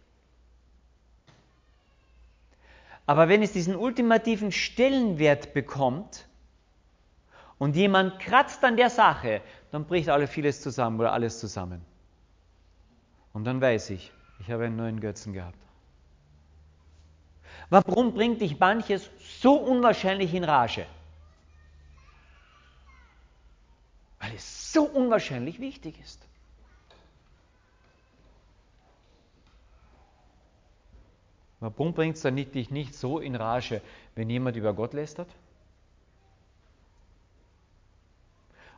Aber 3.06 3.28
wenn 3.28 3.42
es 3.42 3.52
diesen 3.52 3.75
ultimativen 3.75 4.52
Stellenwert 4.52 5.52
bekommt 5.52 6.28
und 7.58 7.75
jemand 7.75 8.20
kratzt 8.20 8.62
an 8.64 8.76
der 8.76 8.90
Sache, 8.90 9.42
dann 9.73 9.87
bricht 9.87 10.08
alles 10.08 10.30
vieles 10.30 10.62
zusammen 10.62 11.00
oder 11.00 11.12
alles 11.12 11.40
zusammen. 11.40 11.84
Und 13.32 13.44
dann 13.44 13.61
weiß 13.61 13.90
ich, 13.90 14.12
ich 14.41 14.50
habe 14.50 14.64
einen 14.64 14.76
neuen 14.76 15.00
Götzen 15.00 15.33
gehabt. 15.33 15.59
Warum 17.71 18.14
bringt 18.14 18.41
dich 18.41 18.59
manches 18.59 19.09
so 19.41 19.55
unwahrscheinlich 19.55 20.35
in 20.35 20.45
Rage? 20.45 20.87
Weil 24.21 24.35
es 24.35 24.73
so 24.73 24.85
unwahrscheinlich 24.85 25.61
wichtig 25.61 25.99
ist. 26.00 26.26
Warum 31.61 31.95
bringt 31.95 32.17
es 32.17 32.23
dich 32.23 32.71
nicht 32.71 32.95
so 32.95 33.19
in 33.19 33.35
Rage, 33.35 33.81
wenn 34.14 34.29
jemand 34.29 34.57
über 34.57 34.75
Gott 34.75 34.93
lästert? 34.93 35.29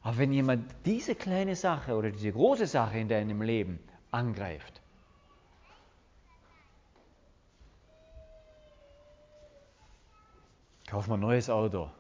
Aber 0.03 0.19
wenn 0.19 0.33
jemand 0.33 0.73
diese 0.85 1.17
kleine 1.17 1.57
Sache 1.57 1.97
oder 1.97 2.13
diese 2.13 2.31
große 2.31 2.69
Sache 2.69 2.99
in 2.99 3.09
deinem 3.09 3.43
Leben 3.43 3.81
angreift, 4.13 4.81
Kauf 10.87 11.09
mal 11.09 11.15
ein 11.15 11.21
neues 11.21 11.51
Auto. 11.51 11.91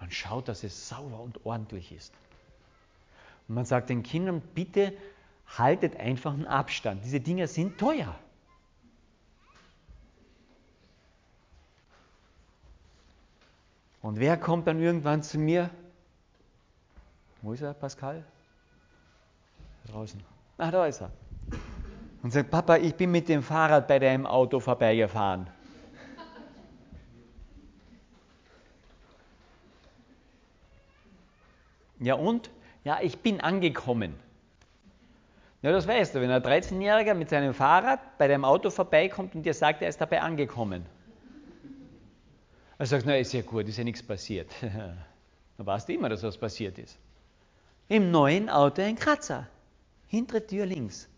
Man 0.00 0.10
schaut, 0.10 0.48
dass 0.48 0.64
es 0.64 0.88
sauber 0.88 1.20
und 1.20 1.44
ordentlich 1.46 1.92
ist. 1.92 2.12
Und 3.48 3.54
man 3.54 3.64
sagt 3.64 3.88
den 3.88 4.02
Kindern, 4.02 4.40
bitte 4.54 4.92
haltet 5.46 5.96
einfach 5.96 6.32
einen 6.32 6.46
Abstand. 6.46 7.04
Diese 7.04 7.20
Dinge 7.20 7.46
sind 7.46 7.78
teuer. 7.78 8.14
Und 14.02 14.18
wer 14.18 14.36
kommt 14.36 14.66
dann 14.66 14.80
irgendwann 14.80 15.22
zu 15.22 15.38
mir? 15.38 15.70
Wo 17.40 17.52
ist 17.52 17.62
er, 17.62 17.72
Pascal? 17.72 18.24
Draußen. 19.86 20.22
Ach, 20.58 20.70
da 20.70 20.86
ist 20.86 21.00
er. 21.00 21.10
Und 22.22 22.32
sagt, 22.32 22.50
Papa, 22.50 22.76
ich 22.76 22.94
bin 22.94 23.10
mit 23.10 23.28
dem 23.28 23.42
Fahrrad 23.42 23.86
bei 23.86 23.98
deinem 23.98 24.26
Auto 24.26 24.60
vorbeigefahren. 24.60 25.46
Ja 32.04 32.14
und? 32.14 32.50
Ja, 32.84 32.98
ich 33.00 33.18
bin 33.18 33.40
angekommen. 33.40 34.14
Ja, 35.62 35.72
das 35.72 35.88
weißt 35.88 36.14
du, 36.14 36.20
wenn 36.20 36.30
ein 36.30 36.42
13-Jähriger 36.42 37.14
mit 37.14 37.30
seinem 37.30 37.54
Fahrrad 37.54 38.18
bei 38.18 38.28
deinem 38.28 38.44
Auto 38.44 38.68
vorbeikommt 38.68 39.34
und 39.34 39.44
dir 39.44 39.54
sagt, 39.54 39.80
er 39.80 39.88
ist 39.88 39.98
dabei 39.98 40.20
angekommen. 40.20 40.84
Er 42.76 42.86
sagt, 42.86 43.06
na, 43.06 43.16
ist 43.16 43.32
ja 43.32 43.40
gut, 43.40 43.66
ist 43.66 43.78
ja 43.78 43.84
nichts 43.84 44.02
passiert. 44.02 44.50
Dann 44.60 45.66
weißt 45.66 45.88
du 45.88 45.94
immer, 45.94 46.10
dass 46.10 46.22
was 46.22 46.36
passiert 46.36 46.78
ist. 46.78 46.98
Im 47.88 48.10
neuen 48.10 48.50
Auto 48.50 48.82
ein 48.82 48.96
Kratzer. 48.96 49.46
Hintere 50.08 50.46
Tür 50.46 50.66
links. 50.66 51.08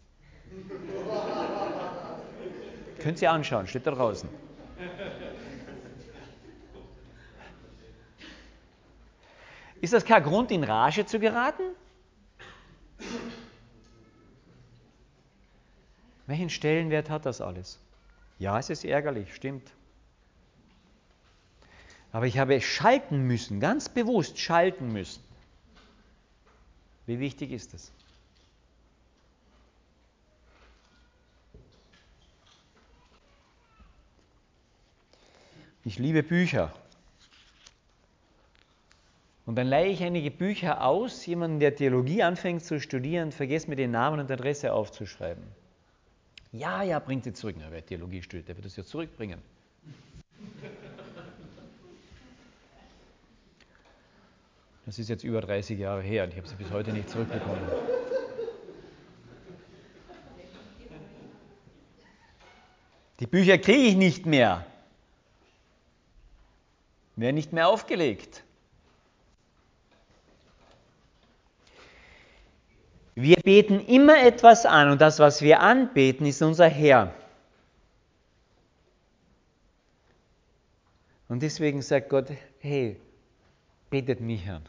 Könnt 3.01 3.21
ihr 3.21 3.33
anschauen, 3.33 3.67
steht 3.67 3.87
da 3.87 3.91
draußen. 3.91 4.29
Ist 9.81 9.93
das 9.93 10.05
kein 10.05 10.23
Grund, 10.23 10.51
in 10.51 10.65
Rage 10.65 11.07
zu 11.07 11.19
geraten? 11.19 11.63
Welchen 16.27 16.51
Stellenwert 16.51 17.09
hat 17.09 17.27
das 17.27 17.41
alles? 17.41 17.79
Ja, 18.39 18.59
es 18.59 18.71
ist 18.71 18.85
ärgerlich, 18.85 19.35
stimmt. 19.35 19.71
Aber 22.13 22.27
ich 22.27 22.39
habe 22.39 22.61
schalten 22.61 23.27
müssen, 23.27 23.61
ganz 23.61 23.89
bewusst 23.89 24.39
schalten 24.39 24.93
müssen. 24.93 25.23
Wie 27.07 27.21
wichtig 27.21 27.53
ist 27.53 27.75
das? 27.75 27.93
Ich 35.85 35.99
liebe 35.99 36.25
Bücher. 36.25 36.73
Und 39.47 39.55
dann 39.55 39.69
leihe 39.69 39.93
ich 39.93 40.03
einige 40.03 40.33
Bücher 40.33 40.85
aus, 40.85 41.25
jemanden, 41.25 41.61
der 41.61 41.77
Theologie 41.77 42.25
anfängt 42.25 42.65
zu 42.65 42.81
studieren, 42.81 43.31
vergesst 43.31 43.69
mir 43.69 43.77
den 43.77 43.93
Namen 43.93 44.19
und 44.19 44.29
Adresse 44.31 44.73
aufzuschreiben. 44.73 45.45
Ja, 46.51 46.83
ja, 46.83 46.99
bringt 46.99 47.25
sie 47.25 47.33
zurück. 47.33 47.55
Na, 47.59 47.67
wer 47.71 47.85
Theologie 47.87 48.23
studiert, 48.23 48.49
der 48.49 48.57
wird 48.57 48.67
das 48.67 48.75
ja 48.77 48.85
zurückbringen. 48.85 49.41
Das 54.85 54.99
ist 54.99 55.09
jetzt 55.09 55.23
über 55.23 55.41
30 55.41 55.79
Jahre 55.79 56.03
her 56.03 56.25
und 56.25 56.31
ich 56.31 56.37
habe 56.37 56.49
sie 56.49 56.57
bis 56.57 56.71
heute 56.71 56.93
nicht 56.93 57.09
zurückbekommen. 57.09 57.61
Die 63.21 63.27
Bücher 63.27 63.59
kriege 63.59 63.89
ich 63.89 63.97
nicht 63.97 64.27
mehr. 64.27 64.67
Werden 67.15 67.37
nicht 67.37 67.53
mehr 67.53 67.69
aufgelegt. 67.69 68.43
Wir 73.19 73.37
beten 73.37 73.81
immer 73.81 74.23
etwas 74.23 74.67
an 74.67 74.91
und 74.91 75.01
das, 75.01 75.19
was 75.19 75.41
wir 75.41 75.61
anbeten, 75.61 76.27
ist 76.27 76.43
unser 76.43 76.69
Herr. 76.69 77.15
Und 81.27 81.43
deswegen 81.43 81.81
sagt 81.81 82.11
Gott, 82.11 82.27
hey, 82.61 83.01
betet 83.89 84.21
mich 84.21 84.47
an. 84.51 84.63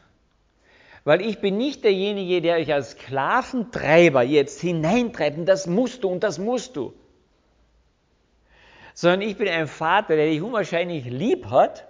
Weil 1.04 1.20
ich 1.20 1.40
bin 1.40 1.58
nicht 1.58 1.84
derjenige, 1.84 2.40
der 2.40 2.56
euch 2.56 2.72
als 2.72 2.92
Sklaventreiber 2.92 4.22
jetzt 4.22 4.62
hineintreibt 4.62 5.36
und 5.36 5.46
das 5.46 5.66
musst 5.66 6.02
du 6.02 6.08
und 6.08 6.24
das 6.24 6.38
musst 6.38 6.74
du. 6.74 6.94
Sondern 8.94 9.28
ich 9.28 9.36
bin 9.36 9.48
ein 9.48 9.68
Vater, 9.68 10.16
der 10.16 10.26
dich 10.26 10.40
unwahrscheinlich 10.40 11.04
lieb 11.04 11.50
hat, 11.50 11.86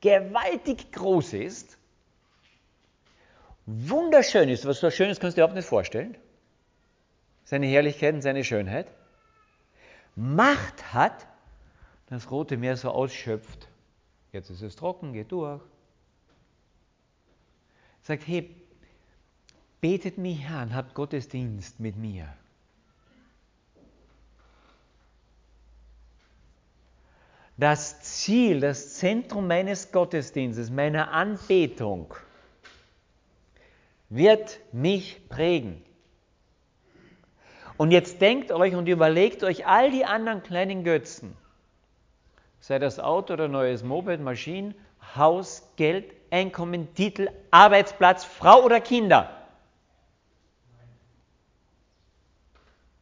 gewaltig 0.00 0.92
groß 0.92 1.32
ist 1.32 1.76
wunderschön 3.66 4.48
ist. 4.48 4.66
Was 4.66 4.80
so 4.80 4.90
schön 4.90 5.10
ist, 5.10 5.20
kannst 5.20 5.36
du 5.36 5.40
dir 5.40 5.44
überhaupt 5.44 5.56
nicht 5.56 5.68
vorstellen. 5.68 6.16
Seine 7.44 7.66
Herrlichkeit 7.66 8.14
und 8.14 8.22
seine 8.22 8.44
Schönheit. 8.44 8.86
Macht 10.16 10.92
hat, 10.92 11.26
das 12.06 12.30
Rote 12.30 12.56
Meer 12.56 12.76
so 12.76 12.90
ausschöpft. 12.90 13.68
Jetzt 14.32 14.50
ist 14.50 14.62
es 14.62 14.76
trocken, 14.76 15.12
geht 15.12 15.32
durch. 15.32 15.60
Sagt, 18.02 18.26
hey, 18.26 18.54
betet 19.80 20.18
mich 20.18 20.46
an, 20.46 20.74
habt 20.74 20.94
Gottesdienst 20.94 21.80
mit 21.80 21.96
mir. 21.96 22.28
Das 27.56 28.00
Ziel, 28.02 28.60
das 28.60 28.94
Zentrum 28.94 29.46
meines 29.46 29.92
Gottesdienstes, 29.92 30.70
meiner 30.70 31.12
Anbetung, 31.12 32.12
wird 34.14 34.60
mich 34.72 35.28
prägen. 35.28 35.84
Und 37.76 37.90
jetzt 37.90 38.20
denkt 38.20 38.52
euch 38.52 38.76
und 38.76 38.86
überlegt 38.86 39.42
euch 39.42 39.66
all 39.66 39.90
die 39.90 40.04
anderen 40.04 40.44
kleinen 40.44 40.84
Götzen, 40.84 41.36
sei 42.60 42.78
das 42.78 43.00
Auto 43.00 43.32
oder 43.32 43.48
neues 43.48 43.82
Moped, 43.82 44.20
Maschinen, 44.20 44.74
Haus, 45.16 45.68
Geld, 45.74 46.12
Einkommen, 46.30 46.94
Titel, 46.94 47.28
Arbeitsplatz, 47.50 48.24
Frau 48.24 48.62
oder 48.62 48.80
Kinder. 48.80 49.30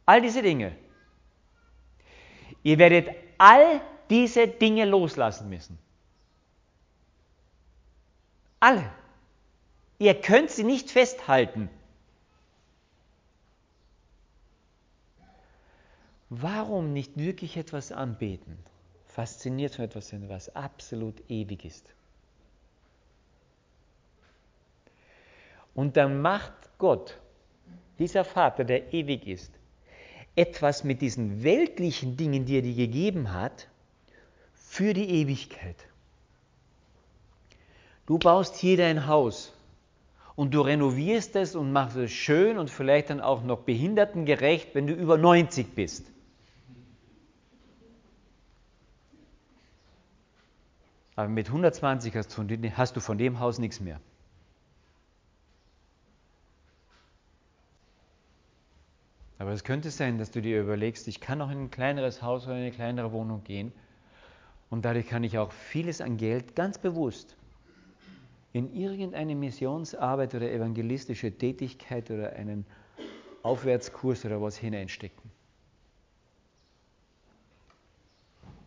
All 0.05 0.21
diese 0.21 0.41
Dinge. 0.41 0.75
Ihr 2.63 2.79
werdet 2.79 3.09
all 3.37 3.81
diese 4.09 4.47
Dinge 4.47 4.85
loslassen 4.85 5.49
müssen. 5.49 5.77
Alle. 8.59 8.89
Ihr 10.03 10.19
könnt 10.19 10.51
sie 10.51 10.65
nicht 10.65 10.91
festhalten. 10.91 11.69
Warum 16.29 16.91
nicht 16.91 17.15
wirklich 17.15 17.55
etwas 17.55 17.93
anbeten? 17.93 18.57
Fasziniert 19.05 19.75
von 19.75 19.85
etwas 19.85 20.13
was 20.27 20.53
absolut 20.57 21.15
ewig 21.29 21.63
ist. 21.63 21.85
Und 25.73 25.95
dann 25.95 26.21
macht 26.21 26.51
Gott, 26.79 27.17
dieser 27.97 28.25
Vater, 28.25 28.65
der 28.65 28.93
ewig 28.93 29.25
ist, 29.25 29.53
etwas 30.35 30.83
mit 30.83 31.01
diesen 31.01 31.43
weltlichen 31.43 32.17
Dingen, 32.17 32.43
die 32.43 32.57
er 32.57 32.61
dir 32.61 32.75
gegeben 32.75 33.31
hat, 33.31 33.69
für 34.53 34.93
die 34.93 35.09
Ewigkeit. 35.21 35.77
Du 38.05 38.17
baust 38.17 38.57
hier 38.57 38.75
dein 38.75 39.07
Haus 39.07 39.52
und 40.35 40.53
du 40.53 40.61
renovierst 40.61 41.35
es 41.35 41.55
und 41.55 41.71
machst 41.71 41.95
es 41.95 42.11
schön 42.11 42.57
und 42.57 42.69
vielleicht 42.69 43.09
dann 43.09 43.21
auch 43.21 43.43
noch 43.43 43.59
behindertengerecht, 43.59 44.73
wenn 44.73 44.87
du 44.87 44.93
über 44.93 45.17
90 45.17 45.75
bist. 45.75 46.07
Aber 51.15 51.27
mit 51.27 51.47
120 51.47 52.15
hast 52.15 52.95
du, 52.95 52.99
von 52.99 53.17
dem 53.19 53.39
Haus 53.39 53.59
nichts 53.59 53.79
mehr. 53.79 53.99
Aber 59.37 59.51
es 59.51 59.63
könnte 59.63 59.91
sein, 59.91 60.17
dass 60.17 60.31
du 60.31 60.41
dir 60.41 60.59
überlegst, 60.59 61.07
ich 61.07 61.19
kann 61.19 61.41
auch 61.41 61.51
in 61.51 61.65
ein 61.65 61.71
kleineres 61.71 62.23
Haus 62.23 62.45
oder 62.45 62.55
in 62.55 62.61
eine 62.61 62.71
kleinere 62.71 63.11
Wohnung 63.11 63.43
gehen 63.43 63.71
und 64.71 64.85
dadurch 64.85 65.05
kann 65.07 65.23
ich 65.23 65.37
auch 65.37 65.51
vieles 65.51 66.01
an 66.01 66.17
Geld 66.17 66.55
ganz 66.55 66.79
bewusst 66.79 67.35
in 68.53 68.73
irgendeine 68.73 69.35
Missionsarbeit 69.35 70.35
oder 70.35 70.51
evangelistische 70.51 71.31
Tätigkeit 71.35 72.09
oder 72.11 72.33
einen 72.33 72.65
Aufwärtskurs 73.41 74.23
oder 74.25 74.41
was 74.41 74.55
hineinstecken. 74.55 75.31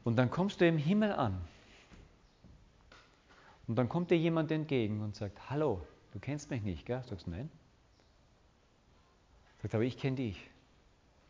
Und 0.05 0.17
dann 0.17 0.31
kommst 0.31 0.61
du 0.61 0.67
im 0.67 0.77
Himmel 0.77 1.13
an. 1.13 1.41
Und 3.67 3.77
dann 3.77 3.89
kommt 3.89 4.11
dir 4.11 4.19
jemand 4.19 4.51
entgegen 4.53 5.01
und 5.01 5.17
sagt, 5.17 5.51
hallo, 5.51 5.81
du 6.13 6.19
kennst 6.21 6.51
mich 6.51 6.63
nicht, 6.63 6.87
gell? 6.87 7.03
Sagst 7.05 7.27
du 7.27 7.31
nein? 7.31 7.51
Sagt, 9.63 9.75
aber 9.75 9.85
ich 9.85 9.99
kenne 9.99 10.17
dich. 10.17 10.51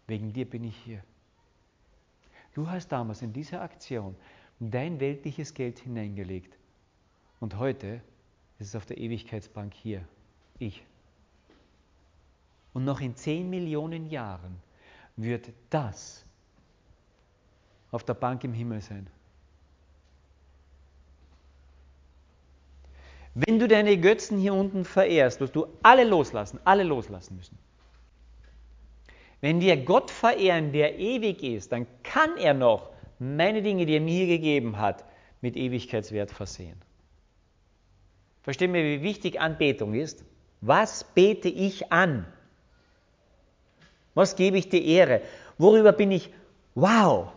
Wegen 0.07 0.33
dir 0.33 0.49
bin 0.49 0.65
ich 0.65 0.77
hier. 0.77 1.03
Du 2.55 2.69
hast 2.69 2.89
damals 2.89 3.23
in 3.23 3.33
dieser 3.33 3.61
Aktion 3.63 4.17
dein 4.61 5.01
weltliches 5.01 5.53
Geld 5.55 5.79
hineingelegt. 5.79 6.57
Und 7.41 7.59
heute 7.59 8.01
ist 8.59 8.69
es 8.69 8.77
auf 8.77 8.87
der 8.87 8.99
Ewigkeitsbank 8.99 9.75
hier. 9.75 10.07
Ich. 10.59 10.83
Und 12.73 12.85
noch 12.85 13.01
in 13.01 13.15
zehn 13.17 13.49
Millionen 13.49 14.07
Jahren 14.11 14.61
wird 15.17 15.51
das 15.71 16.25
auf 17.91 18.05
der 18.05 18.15
Bank 18.15 18.45
im 18.45 18.53
Himmel 18.53 18.81
sein. 18.81 19.07
Wenn 23.35 23.59
du 23.59 23.69
deine 23.69 23.99
Götzen 23.99 24.39
hier 24.39 24.55
unten 24.55 24.85
verehrst, 24.87 25.41
wirst 25.41 25.55
du 25.55 25.67
alle 25.83 26.05
loslassen, 26.05 26.59
alle 26.65 26.85
loslassen 26.85 27.37
müssen. 27.37 27.59
Wenn 29.43 29.61
wir 29.61 29.77
Gott 29.77 30.11
verehren, 30.11 30.73
der 30.73 30.99
ewig 30.99 31.43
ist, 31.43 31.71
dann 31.73 31.87
kann 32.03 32.39
er 32.39 32.55
noch 32.55 32.91
meine 33.19 33.61
Dinge, 33.61 33.85
die 33.85 33.95
er 33.95 34.01
mir 34.01 34.27
gegeben 34.27 34.79
hat, 34.79 35.05
mit 35.43 35.57
Ewigkeitswert 35.57 36.31
versehen. 36.31 36.81
Verstehen 38.47 38.73
wir, 38.73 38.85
wie 38.85 39.03
wichtig 39.03 39.41
Anbetung 39.41 39.93
ist? 39.93 40.25
Was 40.61 41.03
bete 41.03 41.49
ich 41.49 41.91
an? 41.91 42.25
Was 44.15 44.37
gebe 44.37 44.57
ich 44.57 44.69
dir 44.69 44.81
Ehre? 44.85 45.23
Worüber 45.59 45.91
bin 45.91 46.13
ich 46.13 46.33
wow? 46.77 47.33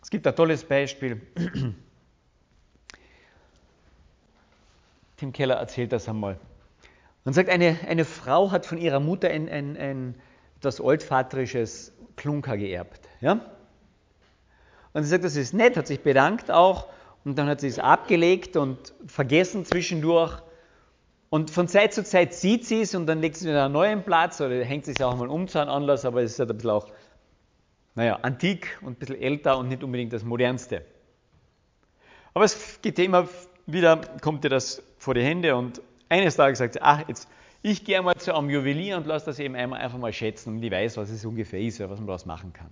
Es 0.00 0.08
gibt 0.08 0.24
ein 0.28 0.36
tolles 0.36 0.62
Beispiel. 0.62 1.20
Tim 5.16 5.32
Keller 5.32 5.56
erzählt 5.56 5.90
das 5.90 6.08
einmal. 6.08 6.38
Und 7.24 7.32
sagt, 7.32 7.48
eine, 7.50 7.76
eine 7.88 8.04
Frau 8.04 8.52
hat 8.52 8.66
von 8.66 8.78
ihrer 8.78 9.00
Mutter 9.00 9.30
ein, 9.30 9.48
ein, 9.48 9.76
ein 9.76 10.14
das 10.60 10.80
altvaterisches 10.80 11.92
Klunker 12.14 12.56
geerbt. 12.56 13.00
Ja? 13.20 13.55
Und 14.96 15.02
sie 15.02 15.10
sagt, 15.10 15.24
das 15.24 15.36
ist 15.36 15.52
nett, 15.52 15.76
hat 15.76 15.86
sich 15.86 16.00
bedankt 16.00 16.50
auch 16.50 16.86
und 17.22 17.36
dann 17.36 17.48
hat 17.48 17.60
sie 17.60 17.66
es 17.66 17.78
abgelegt 17.78 18.56
und 18.56 18.94
vergessen 19.06 19.66
zwischendurch. 19.66 20.40
Und 21.28 21.50
von 21.50 21.68
Zeit 21.68 21.92
zu 21.92 22.02
Zeit 22.02 22.32
sieht 22.32 22.64
sie 22.64 22.80
es 22.80 22.94
und 22.94 23.04
dann 23.06 23.20
legt 23.20 23.36
sie 23.36 23.44
es 23.44 23.50
wieder 23.50 23.66
einen 23.66 23.74
neuen 23.74 24.04
Platz 24.04 24.40
oder 24.40 24.64
hängt 24.64 24.86
sie 24.86 24.92
es 24.92 25.02
auch 25.02 25.14
mal 25.14 25.28
um 25.28 25.48
zu 25.48 25.58
einem 25.58 25.68
Anlass, 25.68 26.06
aber 26.06 26.22
es 26.22 26.32
ist 26.32 26.38
halt 26.38 26.50
ein 26.50 26.56
bisschen 26.56 26.70
auch, 26.70 26.88
naja, 27.94 28.20
antik 28.22 28.78
und 28.80 28.92
ein 28.92 28.94
bisschen 28.94 29.20
älter 29.20 29.58
und 29.58 29.68
nicht 29.68 29.84
unbedingt 29.84 30.14
das 30.14 30.24
modernste. 30.24 30.80
Aber 32.32 32.46
es 32.46 32.80
geht 32.80 32.98
immer 32.98 33.28
wieder, 33.66 34.00
kommt 34.22 34.44
ihr 34.44 34.50
das 34.50 34.82
vor 34.96 35.12
die 35.12 35.22
Hände 35.22 35.56
und 35.56 35.82
eines 36.08 36.36
Tages 36.36 36.58
sagt 36.58 36.72
sie, 36.72 36.80
ach, 36.80 37.06
jetzt, 37.06 37.28
ich 37.60 37.84
gehe 37.84 38.00
mal 38.00 38.14
zu 38.14 38.34
einem 38.34 38.48
Juwelier 38.48 38.96
und 38.96 39.06
lasse 39.06 39.26
das 39.26 39.40
eben 39.40 39.56
einmal 39.56 39.78
einfach 39.78 39.98
mal 39.98 40.14
schätzen 40.14 40.56
und 40.56 40.62
ich 40.62 40.72
weiß, 40.72 40.96
was 40.96 41.10
es 41.10 41.22
ungefähr 41.26 41.60
ist 41.60 41.80
oder 41.80 41.90
was 41.90 41.98
man 41.98 42.06
daraus 42.06 42.24
machen 42.24 42.54
kann. 42.54 42.70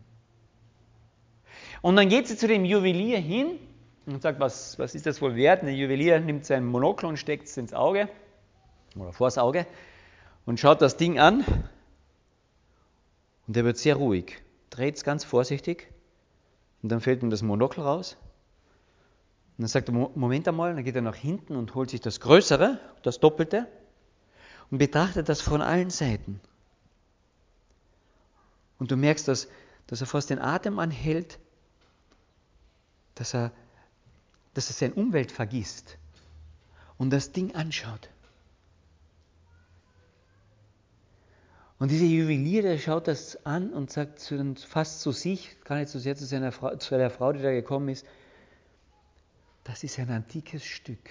Und 1.85 1.97
dann 1.97 2.09
geht 2.09 2.29
sie 2.29 2.37
zu 2.39 2.49
dem 2.49 2.65
Juwelier 2.65 3.19
hin 3.19 3.59
und 4.07 4.23
sagt, 4.23 4.41
was, 4.41 4.79
was 4.79 4.95
ist 4.95 5.05
das 5.05 5.21
wohl 5.21 5.37
wert? 5.37 5.61
Und 5.61 5.67
der 5.67 5.77
Juwelier 5.77 6.19
nimmt 6.19 6.47
sein 6.47 6.65
Monokel 6.65 7.11
und 7.11 7.19
steckt 7.19 7.47
es 7.47 7.59
ins 7.59 7.75
Auge 7.75 8.09
oder 8.97 9.13
vors 9.13 9.37
Auge 9.37 9.67
und 10.47 10.59
schaut 10.59 10.81
das 10.81 10.97
Ding 10.97 11.19
an 11.19 11.45
und 13.47 13.55
er 13.55 13.67
wird 13.67 13.77
sehr 13.77 13.97
ruhig, 13.97 14.43
dreht 14.71 14.97
es 14.97 15.05
ganz 15.05 15.25
vorsichtig 15.25 15.93
und 16.83 16.91
dann 16.91 17.03
fällt 17.03 17.23
ihm 17.23 17.29
das 17.29 17.43
Monokel 17.43 17.85
raus 17.85 18.17
und 19.59 19.65
dann 19.65 19.69
sagt 19.69 19.91
er, 19.91 19.93
Moment 19.93 20.49
einmal, 20.49 20.75
dann 20.75 20.85
geht 20.85 20.97
er 20.97 21.03
nach 21.03 21.17
hinten 21.17 21.55
und 21.55 21.75
holt 21.75 21.91
sich 21.91 22.01
das 22.01 22.19
Größere, 22.19 22.81
das 23.03 23.21
Doppelte, 23.21 23.67
und 24.71 24.79
betrachtet 24.79 25.29
das 25.29 25.43
von 25.43 25.61
allen 25.61 25.91
Seiten. 25.91 26.41
Und 28.79 28.91
du 28.91 28.97
merkst, 28.97 29.29
dass, 29.29 29.49
dass 29.87 30.01
er 30.01 30.07
fast 30.07 30.31
den 30.31 30.39
Atem 30.39 30.79
anhält, 30.79 31.39
dass 33.15 33.35
er, 33.35 33.53
dass 34.55 34.71
er 34.71 34.75
seine 34.75 34.95
Umwelt 34.95 35.33
vergisst 35.33 35.99
und 36.99 37.11
das 37.11 37.33
Ding 37.33 37.55
anschaut. 37.55 38.09
Und 41.79 41.91
dieser 41.91 42.07
Juwelier, 42.07 42.63
der 42.63 42.79
schaut 42.79 43.09
das 43.09 43.45
an 43.45 43.73
und 43.73 43.91
sagt 43.91 44.21
zu, 44.21 44.55
fast 44.67 45.01
zu 45.01 45.13
sich, 45.13 45.61
gar 45.65 45.79
nicht 45.79 45.89
so 45.89 45.99
sehr 45.99 46.17
zu, 46.17 46.25
seiner 46.25 46.53
Frau, 46.53 46.77
zu 46.77 46.97
der 46.97 47.11
Frau, 47.11 47.33
die 47.33 47.43
da 47.43 47.51
gekommen 47.51 47.89
ist, 47.89 48.07
das 49.65 49.83
ist 49.83 49.99
ein 49.99 50.11
antikes 50.11 50.65
Stück. 50.65 51.11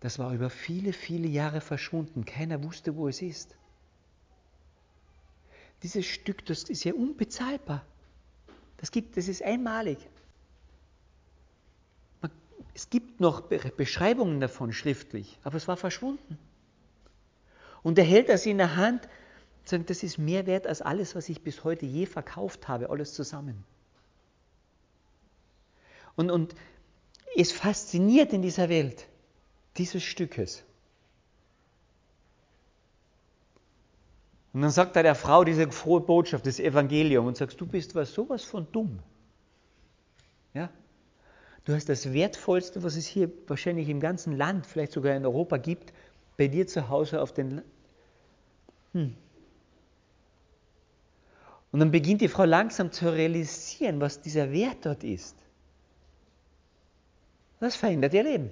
Das 0.00 0.18
war 0.18 0.34
über 0.34 0.50
viele, 0.50 0.92
viele 0.92 1.28
Jahre 1.28 1.60
verschwunden. 1.62 2.24
Keiner 2.26 2.62
wusste, 2.62 2.94
wo 2.96 3.08
es 3.08 3.22
ist. 3.22 3.56
Dieses 5.82 6.04
Stück, 6.04 6.44
das 6.44 6.64
ist 6.64 6.84
ja 6.84 6.92
unbezahlbar. 6.92 7.86
Das, 8.78 8.90
gibt, 8.90 9.16
das 9.16 9.28
ist 9.28 9.42
einmalig. 9.42 9.98
Es 12.74 12.90
gibt 12.90 13.20
noch 13.20 13.42
Beschreibungen 13.42 14.40
davon 14.40 14.72
schriftlich, 14.72 15.38
aber 15.44 15.56
es 15.56 15.68
war 15.68 15.76
verschwunden. 15.76 16.38
Und 17.84 17.98
er 17.98 18.04
hält 18.04 18.28
das 18.28 18.46
in 18.46 18.58
der 18.58 18.74
Hand 18.74 19.04
und 19.60 19.68
sagt, 19.68 19.90
das 19.90 20.02
ist 20.02 20.18
mehr 20.18 20.46
wert 20.46 20.66
als 20.66 20.82
alles, 20.82 21.14
was 21.14 21.28
ich 21.28 21.42
bis 21.42 21.62
heute 21.62 21.86
je 21.86 22.06
verkauft 22.06 22.66
habe, 22.66 22.90
alles 22.90 23.14
zusammen. 23.14 23.64
Und, 26.16 26.30
und 26.30 26.54
es 27.36 27.52
fasziniert 27.52 28.32
in 28.32 28.42
dieser 28.42 28.68
Welt 28.68 29.06
dieses 29.76 30.02
Stückes. 30.02 30.64
Und 34.54 34.62
dann 34.62 34.70
sagt 34.70 34.94
er 34.94 35.02
der 35.02 35.16
Frau 35.16 35.42
diese 35.42 35.70
frohe 35.72 36.00
Botschaft, 36.00 36.46
das 36.46 36.60
Evangelium, 36.60 37.26
und 37.26 37.36
sagst, 37.36 37.60
du 37.60 37.66
bist 37.66 37.96
was 37.96 38.14
sowas 38.14 38.44
von 38.44 38.68
dumm. 38.70 39.00
Ja? 40.54 40.70
Du 41.64 41.74
hast 41.74 41.88
das 41.88 42.12
Wertvollste, 42.12 42.84
was 42.84 42.94
es 42.94 43.04
hier 43.04 43.32
wahrscheinlich 43.48 43.88
im 43.88 43.98
ganzen 43.98 44.36
Land, 44.36 44.64
vielleicht 44.66 44.92
sogar 44.92 45.16
in 45.16 45.26
Europa 45.26 45.56
gibt, 45.56 45.92
bei 46.36 46.46
dir 46.46 46.68
zu 46.68 46.88
Hause 46.88 47.20
auf 47.20 47.32
den. 47.32 47.62
Hm. 48.92 49.16
Und 51.72 51.80
dann 51.80 51.90
beginnt 51.90 52.20
die 52.20 52.28
Frau 52.28 52.44
langsam 52.44 52.92
zu 52.92 53.12
realisieren, 53.12 54.00
was 54.00 54.20
dieser 54.20 54.52
Wert 54.52 54.86
dort 54.86 55.02
ist. 55.02 55.36
Das 57.58 57.74
verändert 57.74 58.14
ihr 58.14 58.22
Leben. 58.22 58.50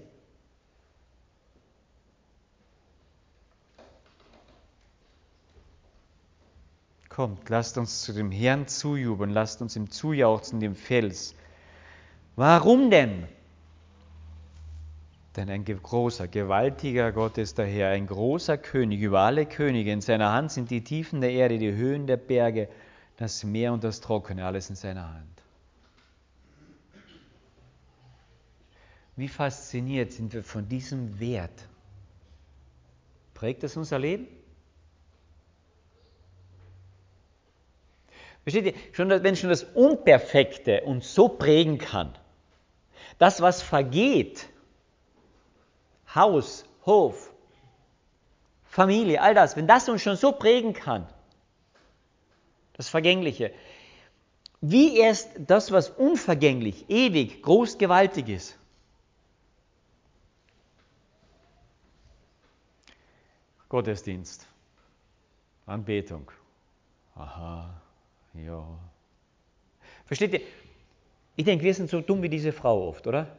Kommt, 7.13 7.51
lasst 7.51 7.77
uns 7.77 8.01
zu 8.01 8.15
dem 8.15 8.31
Herrn 8.31 8.67
zujubeln, 8.69 9.33
lasst 9.33 9.61
uns 9.61 9.77
ihm 9.77 9.91
zujauchzen, 9.91 10.61
dem 10.61 10.75
Fels. 10.75 11.35
Warum 12.37 12.91
denn? 12.91 13.29
Denn 15.37 15.51
ein 15.51 15.63
großer, 15.63 16.27
gewaltiger 16.27 17.13
Gott 17.13 17.37
ist 17.37 17.59
der 17.59 17.67
Herr, 17.67 17.91
ein 17.91 18.07
großer 18.07 18.57
König 18.57 19.03
über 19.03 19.21
alle 19.21 19.45
Könige. 19.45 19.93
In 19.93 20.01
seiner 20.01 20.33
Hand 20.33 20.53
sind 20.53 20.71
die 20.71 20.85
Tiefen 20.85 21.21
der 21.21 21.33
Erde, 21.33 21.59
die 21.59 21.73
Höhen 21.73 22.07
der 22.07 22.17
Berge, 22.17 22.71
das 23.19 23.45
Meer 23.45 23.75
und 23.75 23.85
das 23.85 24.01
Trockene, 24.01 24.47
alles 24.47 24.71
in 24.71 24.77
seiner 24.77 25.13
Hand. 25.13 25.43
Wie 29.17 29.29
fasziniert 29.29 30.13
sind 30.13 30.33
wir 30.33 30.43
von 30.43 30.67
diesem 30.67 31.21
Wert? 31.21 31.69
Prägt 33.35 33.65
das 33.65 33.77
unser 33.77 33.99
Leben? 33.99 34.27
Versteht 38.43 38.67
ihr? 38.67 38.75
Schon, 38.93 39.09
wenn 39.09 39.37
schon 39.37 39.51
das 39.51 39.63
Unperfekte 39.63 40.83
uns 40.83 41.15
so 41.15 41.29
prägen 41.29 41.79
kann, 41.79 42.13
das, 43.19 43.41
was 43.41 43.63
vergeht, 43.63 44.49
Haus, 46.15 46.65
Hof, 46.85 47.33
Familie, 48.65 49.21
all 49.21 49.35
das, 49.35 49.57
wenn 49.57 49.67
das 49.67 49.89
uns 49.89 50.03
schon 50.03 50.17
so 50.17 50.33
prägen 50.33 50.73
kann, 50.73 51.07
das 52.75 52.89
Vergängliche, 52.89 53.53
wie 54.61 54.97
erst 54.97 55.31
das, 55.39 55.71
was 55.73 55.91
unvergänglich, 55.91 56.89
ewig, 56.89 57.43
groß, 57.43 57.79
gewaltig 57.79 58.29
ist. 58.29 58.59
Gottesdienst, 63.69 64.47
Anbetung. 65.67 66.31
Aha. 67.15 67.82
Ja. 68.35 68.65
Versteht 70.07 70.33
ihr? 70.33 70.41
Ich 71.37 71.45
denke, 71.45 71.65
wir 71.65 71.75
sind 71.75 71.91
so 71.91 72.01
dumm 72.01 72.23
wie 72.23 72.29
diese 72.29 72.53
Frau 72.53 72.89
oft, 72.89 73.07
oder? 73.07 73.37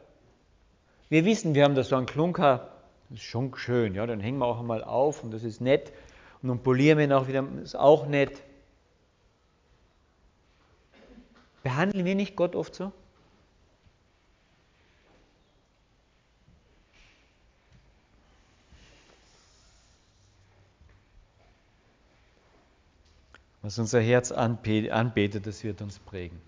Wir 1.08 1.24
wissen, 1.24 1.54
wir 1.54 1.64
haben 1.64 1.74
da 1.74 1.82
so 1.82 1.96
einen 1.96 2.06
Klunker, 2.06 2.70
das 3.08 3.18
ist 3.18 3.24
schon 3.24 3.54
schön, 3.56 3.94
ja, 3.94 4.06
dann 4.06 4.20
hängen 4.20 4.38
wir 4.38 4.46
auch 4.46 4.58
einmal 4.58 4.82
auf 4.82 5.22
und 5.22 5.32
das 5.32 5.44
ist 5.44 5.60
nett 5.60 5.92
und 6.42 6.48
dann 6.48 6.62
polieren 6.62 6.98
wir 6.98 7.04
ihn 7.04 7.12
auch 7.12 7.28
wieder, 7.28 7.42
das 7.42 7.62
ist 7.62 7.76
auch 7.76 8.06
nett. 8.06 8.42
Behandeln 11.62 12.04
wir 12.04 12.14
nicht 12.14 12.36
Gott 12.36 12.56
oft 12.56 12.74
so? 12.74 12.92
Was 23.64 23.78
unser 23.78 24.02
Herz 24.02 24.30
anbetet, 24.30 25.46
das 25.46 25.64
wird 25.64 25.80
uns 25.80 25.98
prägen. 25.98 26.38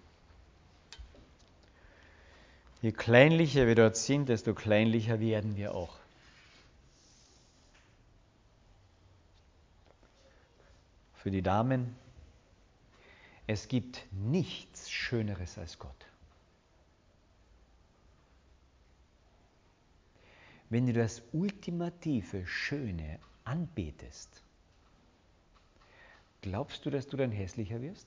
Je 2.82 2.92
kleinlicher 2.92 3.66
wir 3.66 3.74
dort 3.74 3.96
sind, 3.96 4.28
desto 4.28 4.52
kleinlicher 4.52 5.18
werden 5.18 5.56
wir 5.56 5.74
auch. 5.74 5.96
Für 11.14 11.30
die 11.30 11.40
Damen, 11.40 11.96
es 13.46 13.68
gibt 13.68 14.04
nichts 14.10 14.90
Schöneres 14.90 15.56
als 15.56 15.78
Gott. 15.78 16.06
Wenn 20.68 20.86
du 20.86 20.92
das 20.92 21.22
ultimative 21.32 22.46
Schöne 22.46 23.18
anbetest, 23.44 24.42
Glaubst 26.46 26.86
du, 26.86 26.90
dass 26.90 27.08
du 27.08 27.16
dann 27.16 27.32
hässlicher 27.32 27.82
wirst? 27.82 28.06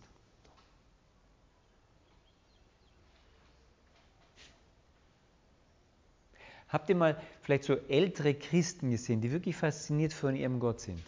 Habt 6.70 6.88
ihr 6.88 6.96
mal 6.96 7.22
vielleicht 7.42 7.66
so 7.66 7.76
ältere 7.90 8.34
Christen 8.34 8.92
gesehen, 8.92 9.20
die 9.20 9.34
wirklich 9.34 9.58
fasziniert 9.58 10.14
von 10.14 10.38
ihrem 10.38 10.62
Gott 10.62 10.80
sind? 10.80 11.04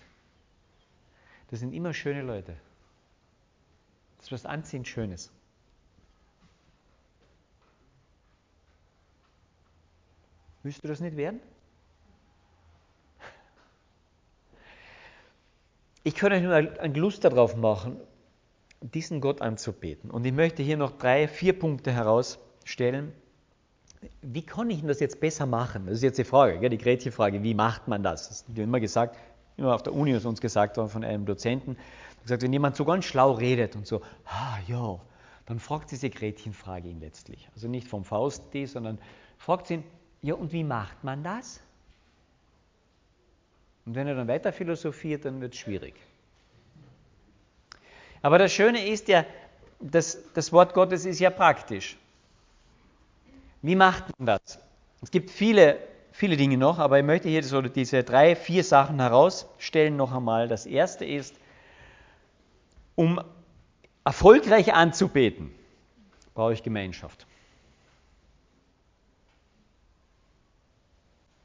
Das 1.49 1.61
sind 1.61 1.71
immer 1.71 1.93
schöne 1.93 2.21
Leute. 2.21 2.57
Das 4.17 4.25
ist 4.25 4.31
was 4.33 4.45
anziehend 4.45 4.89
Schönes. 4.89 5.31
Willst 10.63 10.83
du 10.83 10.89
das 10.89 10.99
nicht 10.99 11.15
werden? 11.15 11.39
Ich 16.03 16.15
kann 16.15 16.33
euch 16.33 16.41
nur 16.41 16.55
ein 16.55 16.93
Lust 16.95 17.23
darauf 17.23 17.55
machen, 17.55 17.97
diesen 18.81 19.21
Gott 19.21 19.41
anzubeten. 19.41 20.09
Und 20.09 20.25
ich 20.25 20.33
möchte 20.33 20.63
hier 20.63 20.77
noch 20.77 20.91
drei, 20.91 21.27
vier 21.27 21.57
Punkte 21.57 21.91
herausstellen. 21.91 23.13
Wie 24.21 24.41
kann 24.41 24.71
ich 24.71 24.83
das 24.83 24.99
jetzt 24.99 25.19
besser 25.19 25.45
machen? 25.45 25.85
Das 25.85 25.95
ist 25.95 26.03
jetzt 26.03 26.17
die 26.17 26.23
Frage, 26.23 26.69
die 26.69 26.77
Gretchenfrage, 26.79 27.43
wie 27.43 27.53
macht 27.53 27.87
man 27.87 28.01
das? 28.01 28.29
Das 28.29 28.45
wird 28.47 28.65
immer 28.67 28.79
gesagt, 28.79 29.15
immer 29.57 29.75
auf 29.75 29.83
der 29.83 29.93
Uni 29.93 30.11
ist 30.11 30.25
uns 30.25 30.41
gesagt 30.41 30.77
worden 30.77 30.89
von 30.89 31.03
einem 31.03 31.25
Dozenten, 31.25 31.77
gesagt, 32.23 32.41
wenn 32.41 32.51
jemand 32.51 32.75
so 32.75 32.85
ganz 32.85 33.05
schlau 33.05 33.33
redet 33.33 33.75
und 33.75 33.85
so, 33.85 34.01
ah 34.25 34.57
ja, 34.67 34.99
dann 35.45 35.59
fragt 35.59 35.91
diese 35.91 36.09
Gretchenfrage 36.09 36.89
ihn 36.89 36.99
letztlich. 36.99 37.47
Also 37.53 37.67
nicht 37.67 37.87
vom 37.87 38.03
Fausti, 38.03 38.65
sondern 38.65 38.97
fragt 39.37 39.69
ihn, 39.69 39.83
ja 40.23 40.33
und 40.33 40.51
wie 40.51 40.63
macht 40.63 41.03
man 41.03 41.23
das? 41.23 41.61
Und 43.85 43.95
wenn 43.95 44.07
er 44.07 44.15
dann 44.15 44.27
weiter 44.27 44.53
philosophiert, 44.53 45.25
dann 45.25 45.41
wird 45.41 45.53
es 45.53 45.59
schwierig. 45.59 45.95
Aber 48.21 48.37
das 48.37 48.53
Schöne 48.53 48.87
ist 48.87 49.07
ja, 49.07 49.25
das, 49.79 50.19
das 50.33 50.51
Wort 50.51 50.73
Gottes 50.73 51.05
ist 51.05 51.19
ja 51.19 51.29
praktisch. 51.29 51.97
Wie 53.61 53.75
macht 53.75 54.05
man 54.17 54.27
das? 54.27 54.59
Es 55.01 55.09
gibt 55.09 55.31
viele, 55.31 55.79
viele 56.11 56.37
Dinge 56.37 56.57
noch, 56.57 56.77
aber 56.77 56.99
ich 56.99 57.05
möchte 57.05 57.29
hier 57.29 57.43
so 57.43 57.61
diese 57.61 58.03
drei, 58.03 58.35
vier 58.35 58.63
Sachen 58.63 58.99
herausstellen 58.99 59.95
noch 59.95 60.13
einmal. 60.13 60.47
Das 60.47 60.65
erste 60.65 61.05
ist, 61.05 61.35
um 62.95 63.19
erfolgreich 64.03 64.73
anzubeten, 64.73 65.51
brauche 66.35 66.53
ich 66.53 66.61
Gemeinschaft. 66.61 67.25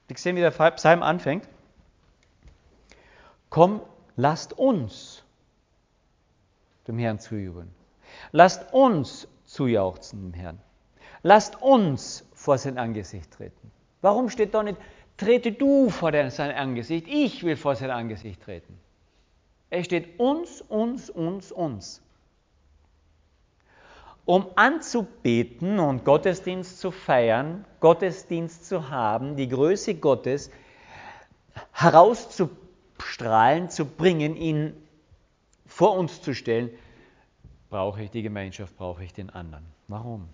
Wir 0.08 0.16
sehen, 0.16 0.36
wie 0.36 0.40
der 0.40 0.50
Psalm 0.50 1.02
anfängt. 1.02 1.48
Komm, 3.50 3.80
lasst 4.16 4.52
uns 4.52 5.22
dem 6.86 6.98
Herrn 6.98 7.18
zujubeln. 7.18 7.70
Lasst 8.32 8.72
uns 8.72 9.28
zujauchzen 9.44 10.20
dem 10.20 10.34
Herrn. 10.34 10.58
Lasst 11.22 11.60
uns 11.60 12.24
vor 12.34 12.58
sein 12.58 12.78
Angesicht 12.78 13.30
treten. 13.32 13.70
Warum 14.00 14.28
steht 14.30 14.54
da 14.54 14.62
nicht, 14.62 14.78
trete 15.16 15.52
du 15.52 15.90
vor 15.90 16.12
sein 16.12 16.54
Angesicht, 16.54 17.06
ich 17.08 17.42
will 17.42 17.56
vor 17.56 17.74
sein 17.74 17.90
Angesicht 17.90 18.42
treten? 18.42 18.78
Es 19.70 19.86
steht 19.86 20.20
uns, 20.20 20.60
uns, 20.60 21.10
uns, 21.10 21.50
uns. 21.50 22.02
Um 24.24 24.46
anzubeten 24.56 25.78
und 25.78 26.04
Gottesdienst 26.04 26.80
zu 26.80 26.90
feiern, 26.90 27.64
Gottesdienst 27.80 28.66
zu 28.66 28.90
haben, 28.90 29.36
die 29.36 29.48
Größe 29.48 29.94
Gottes 29.94 30.50
herauszubringen, 31.72 32.65
Strahlen 32.98 33.70
zu 33.70 33.84
bringen, 33.84 34.36
ihn 34.36 34.74
vor 35.66 35.96
uns 35.96 36.22
zu 36.22 36.34
stellen, 36.34 36.70
brauche 37.70 38.02
ich 38.02 38.10
die 38.10 38.22
Gemeinschaft, 38.22 38.76
brauche 38.76 39.04
ich 39.04 39.12
den 39.12 39.30
anderen. 39.30 39.64
Warum? 39.88 40.28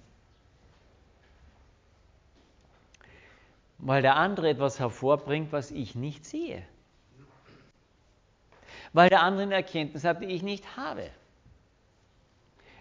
Weil 3.78 4.02
der 4.02 4.16
andere 4.16 4.50
etwas 4.50 4.78
hervorbringt, 4.78 5.52
was 5.52 5.70
ich 5.70 5.94
nicht 5.94 6.24
sehe. 6.24 6.62
Weil 8.92 9.08
der 9.08 9.22
andere 9.22 9.44
eine 9.44 9.54
Erkenntnis 9.54 10.04
hat, 10.04 10.22
die 10.22 10.26
ich 10.26 10.42
nicht 10.42 10.76
habe. 10.76 11.10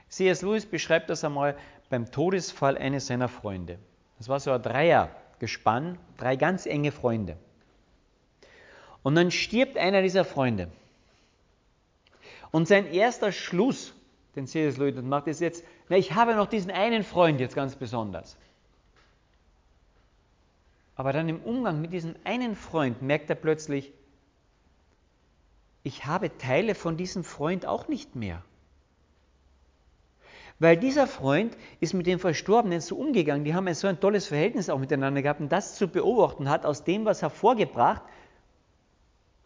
C.S. 0.09 0.41
Lewis 0.41 0.65
beschreibt 0.65 1.09
das 1.09 1.23
einmal 1.23 1.57
beim 1.89 2.11
Todesfall 2.11 2.77
eines 2.77 3.07
seiner 3.07 3.29
Freunde. 3.29 3.79
Das 4.17 4.27
war 4.27 4.39
so 4.39 4.51
ein 4.51 4.61
Dreiergespann, 4.61 5.97
drei 6.17 6.35
ganz 6.35 6.65
enge 6.65 6.91
Freunde. 6.91 7.37
Und 9.03 9.15
dann 9.15 9.31
stirbt 9.31 9.77
einer 9.77 10.01
dieser 10.01 10.25
Freunde. 10.25 10.69
Und 12.51 12.67
sein 12.67 12.91
erster 12.91 13.31
Schluss, 13.31 13.93
den 14.35 14.47
C.S. 14.47 14.77
Lewis 14.77 15.01
macht, 15.01 15.27
ist 15.27 15.41
jetzt, 15.41 15.63
na, 15.89 15.97
ich 15.97 16.13
habe 16.13 16.35
noch 16.35 16.47
diesen 16.47 16.71
einen 16.71 17.03
Freund 17.03 17.39
jetzt 17.39 17.55
ganz 17.55 17.75
besonders. 17.75 18.37
Aber 20.95 21.13
dann 21.13 21.29
im 21.29 21.41
Umgang 21.41 21.81
mit 21.81 21.93
diesem 21.93 22.15
einen 22.23 22.55
Freund 22.55 23.01
merkt 23.01 23.29
er 23.29 23.35
plötzlich, 23.35 23.91
ich 25.83 26.05
habe 26.05 26.37
Teile 26.37 26.75
von 26.75 26.95
diesem 26.97 27.23
Freund 27.23 27.65
auch 27.65 27.87
nicht 27.87 28.15
mehr. 28.15 28.43
Weil 30.59 30.77
dieser 30.77 31.07
Freund 31.07 31.57
ist 31.79 31.95
mit 31.95 32.05
dem 32.05 32.19
Verstorbenen 32.19 32.81
so 32.81 32.95
umgegangen, 32.95 33.43
die 33.45 33.55
haben 33.55 33.73
so 33.73 33.87
ein 33.87 33.99
tolles 33.99 34.27
Verhältnis 34.27 34.69
auch 34.69 34.77
miteinander 34.77 35.23
gehabt 35.23 35.39
und 35.39 35.51
das 35.51 35.73
zu 35.73 35.87
beobachten 35.87 36.49
hat 36.49 36.67
aus 36.67 36.83
dem 36.83 37.03
was 37.03 37.23
hervorgebracht, 37.23 38.03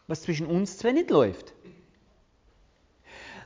was 0.06 0.22
zwischen 0.22 0.46
uns 0.46 0.78
zwei 0.78 0.92
nicht 0.92 1.10
läuft. 1.10 1.52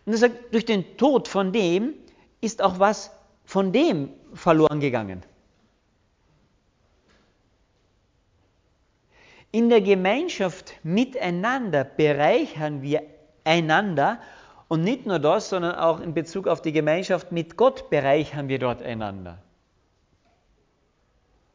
Und 0.06 0.12
er 0.12 0.18
sagt, 0.18 0.52
durch 0.54 0.64
den 0.64 0.96
Tod 0.96 1.28
von 1.28 1.52
dem 1.52 1.94
ist 2.40 2.62
auch 2.62 2.78
was 2.78 3.10
von 3.44 3.72
dem 3.72 4.10
verloren 4.34 4.80
gegangen. 4.80 5.22
In 9.52 9.68
der 9.68 9.80
Gemeinschaft 9.80 10.74
miteinander 10.84 11.84
bereichern 11.84 12.82
wir 12.82 13.02
einander 13.44 14.20
und 14.68 14.82
nicht 14.82 15.06
nur 15.06 15.18
das, 15.18 15.48
sondern 15.48 15.74
auch 15.74 15.98
in 15.98 16.14
Bezug 16.14 16.46
auf 16.46 16.62
die 16.62 16.70
Gemeinschaft 16.70 17.32
mit 17.32 17.56
Gott 17.56 17.90
bereichern 17.90 18.48
wir 18.48 18.60
dort 18.60 18.82
einander. 18.82 19.42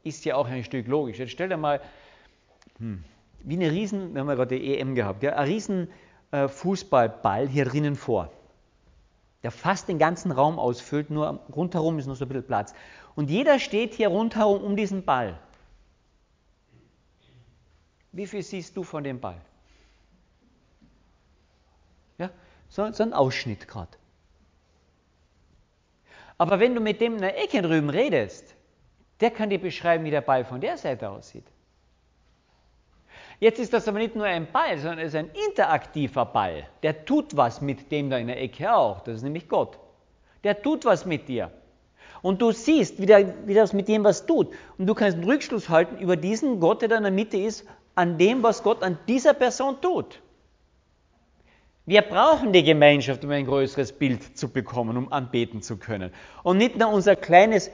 Ist 0.04 0.26
ja 0.26 0.36
auch 0.36 0.48
ein 0.48 0.65
Stück 0.65 0.88
logisch. 0.88 1.20
Jetzt 1.20 1.32
stell 1.32 1.48
dir 1.48 1.58
mal, 1.58 1.80
hm, 2.78 3.06
wie 3.46 3.56
eine 3.56 3.72
Riesen, 3.72 4.14
wir 4.14 4.22
haben 4.22 4.28
ja 4.28 4.36
gerade 4.36 4.60
die 4.60 4.78
EM 4.78 4.96
gehabt, 4.96 5.24
ja, 5.24 5.36
ein 5.36 5.48
riesen 5.48 5.88
äh, 6.32 6.48
Fußballball 6.48 7.48
hier 7.48 7.66
drinnen 7.66 7.96
vor, 7.96 8.32
der 9.44 9.52
fast 9.52 9.88
den 9.88 10.00
ganzen 10.00 10.32
Raum 10.32 10.58
ausfüllt, 10.58 11.12
nur 11.12 11.42
rundherum 11.56 12.00
ist 12.00 12.08
noch 12.08 12.16
so 12.16 12.26
ein 12.26 12.30
bisschen 12.30 12.48
Platz. 12.48 12.74
Und 13.16 13.30
jeder 13.30 13.60
steht 13.60 13.94
hier 13.94 14.08
rundherum 14.10 14.64
um 14.64 14.76
diesen 14.76 15.06
Ball. 15.06 15.40
Wie 18.12 18.26
viel 18.26 18.42
siehst 18.42 18.76
du 18.76 18.84
von 18.84 19.04
dem 19.04 19.20
Ball? 19.20 19.40
Ja, 22.18 22.32
so, 22.68 22.92
so 22.92 23.04
ein 23.04 23.14
Ausschnitt 23.14 23.68
gerade. 23.68 23.98
Aber 26.38 26.60
wenn 26.60 26.74
du 26.74 26.82
mit 26.82 27.00
dem 27.00 27.14
in 27.14 27.22
der 27.22 27.42
Ecke 27.42 27.62
drüben 27.62 27.90
redest, 27.90 28.56
der 29.20 29.32
kann 29.32 29.50
dir 29.50 29.62
beschreiben, 29.62 30.04
wie 30.04 30.12
der 30.12 30.22
Ball 30.22 30.44
von 30.44 30.60
der 30.60 30.78
Seite 30.78 31.10
aussieht. 31.10 31.46
Jetzt 33.39 33.60
ist 33.60 33.74
das 33.74 33.88
aber 33.88 34.00
nicht 34.00 34.15
nur 34.15 34.26
ein 34.26 34.48
Ball, 34.52 34.78
sondern 34.78 35.00
es 35.00 35.08
ist 35.08 35.15
ein 35.15 35.30
interaktiver 35.48 36.26
Ball. 36.26 36.67
Der 36.84 37.06
tut 37.06 37.36
was 37.36 37.62
mit 37.62 37.91
dem 37.91 38.10
da 38.10 38.17
in 38.17 38.28
der 38.28 38.41
Ecke 38.41 38.74
auch. 38.74 39.02
Das 39.02 39.17
ist 39.17 39.24
nämlich 39.24 39.50
Gott. 39.50 39.78
Der 40.43 40.62
tut 40.62 40.86
was 40.86 41.06
mit 41.06 41.28
dir. 41.28 41.52
Und 42.21 42.41
du 42.41 42.52
siehst, 42.52 43.00
wie, 43.00 43.06
der, 43.06 43.48
wie 43.48 43.54
das 43.54 43.74
mit 43.74 43.88
dem 43.88 44.04
was 44.04 44.26
tut. 44.26 44.52
Und 44.78 44.88
du 44.88 44.93
kannst 44.93 45.17
einen 45.17 45.26
Rückschluss 45.26 45.69
halten 45.69 45.98
über 46.00 46.15
diesen 46.15 46.60
Gott, 46.60 46.82
der 46.82 46.89
da 46.89 46.98
in 46.98 47.04
der 47.04 47.12
Mitte 47.12 47.38
ist, 47.38 47.67
an 47.93 48.17
dem, 48.17 48.41
was 48.41 48.63
Gott 48.63 48.84
an 48.84 48.98
dieser 49.08 49.34
Person 49.34 49.80
tut. 49.82 50.21
Wir 51.86 52.02
brauchen 52.02 52.52
die 52.52 52.63
Gemeinschaft, 52.63 53.24
um 53.24 53.32
ein 53.32 53.45
größeres 53.45 53.91
Bild 53.91 54.38
zu 54.38 54.50
bekommen, 54.50 54.98
um 54.98 55.13
anbeten 55.13 55.62
zu 55.62 55.78
können. 55.78 56.12
Und 56.41 56.58
nicht 56.58 56.78
nur 56.78 56.89
unser 56.89 57.15
kleines, 57.15 57.69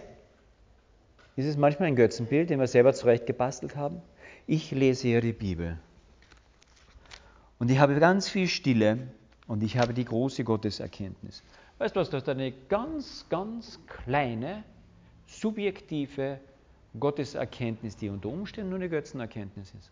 ist 1.38 1.46
es 1.46 1.56
manchmal 1.56 1.88
ein 1.88 1.96
Götzenbild, 1.96 2.50
den 2.50 2.60
wir 2.60 2.68
selber 2.68 2.94
zurecht 2.94 3.26
gebastelt 3.26 3.78
haben? 3.78 4.02
Ich 4.48 4.72
lese 4.72 5.22
die 5.22 5.34
Bibel. 5.34 5.78
Und 7.60 7.70
ich 7.70 7.80
habe 7.80 8.00
ganz 8.00 8.28
viel 8.28 8.48
Stille 8.48 9.08
und 9.48 9.62
ich 9.64 9.78
habe 9.78 9.94
die 9.94 10.06
große 10.06 10.44
Gotteserkenntnis. 10.44 11.44
Weißt 11.78 11.96
du 11.96 12.00
was, 12.00 12.10
das 12.10 12.24
ist 12.24 12.30
eine 12.30 12.52
ganz, 12.52 13.26
ganz 13.30 13.80
kleine, 13.86 14.64
subjektive 15.28 16.40
Gotteserkenntnis, 17.00 17.96
die 17.96 18.10
unter 18.10 18.30
Umständen 18.30 18.70
nur 18.72 18.80
eine 18.80 18.90
Götzenerkenntnis 18.90 19.74
ist. 19.78 19.92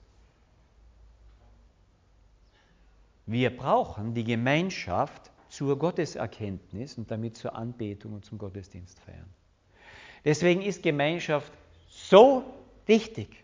Wir 3.26 3.56
brauchen 3.56 4.14
die 4.16 4.24
Gemeinschaft 4.24 5.32
zur 5.50 5.78
Gotteserkenntnis 5.78 6.98
und 6.98 7.12
damit 7.12 7.38
zur 7.38 7.56
Anbetung 7.56 8.14
und 8.14 8.26
zum 8.26 8.38
Gottesdienst 8.38 9.00
feiern. 9.00 9.30
Deswegen 10.26 10.62
ist 10.62 10.82
Gemeinschaft 10.82 11.52
so 11.88 12.44
wichtig. 12.86 13.44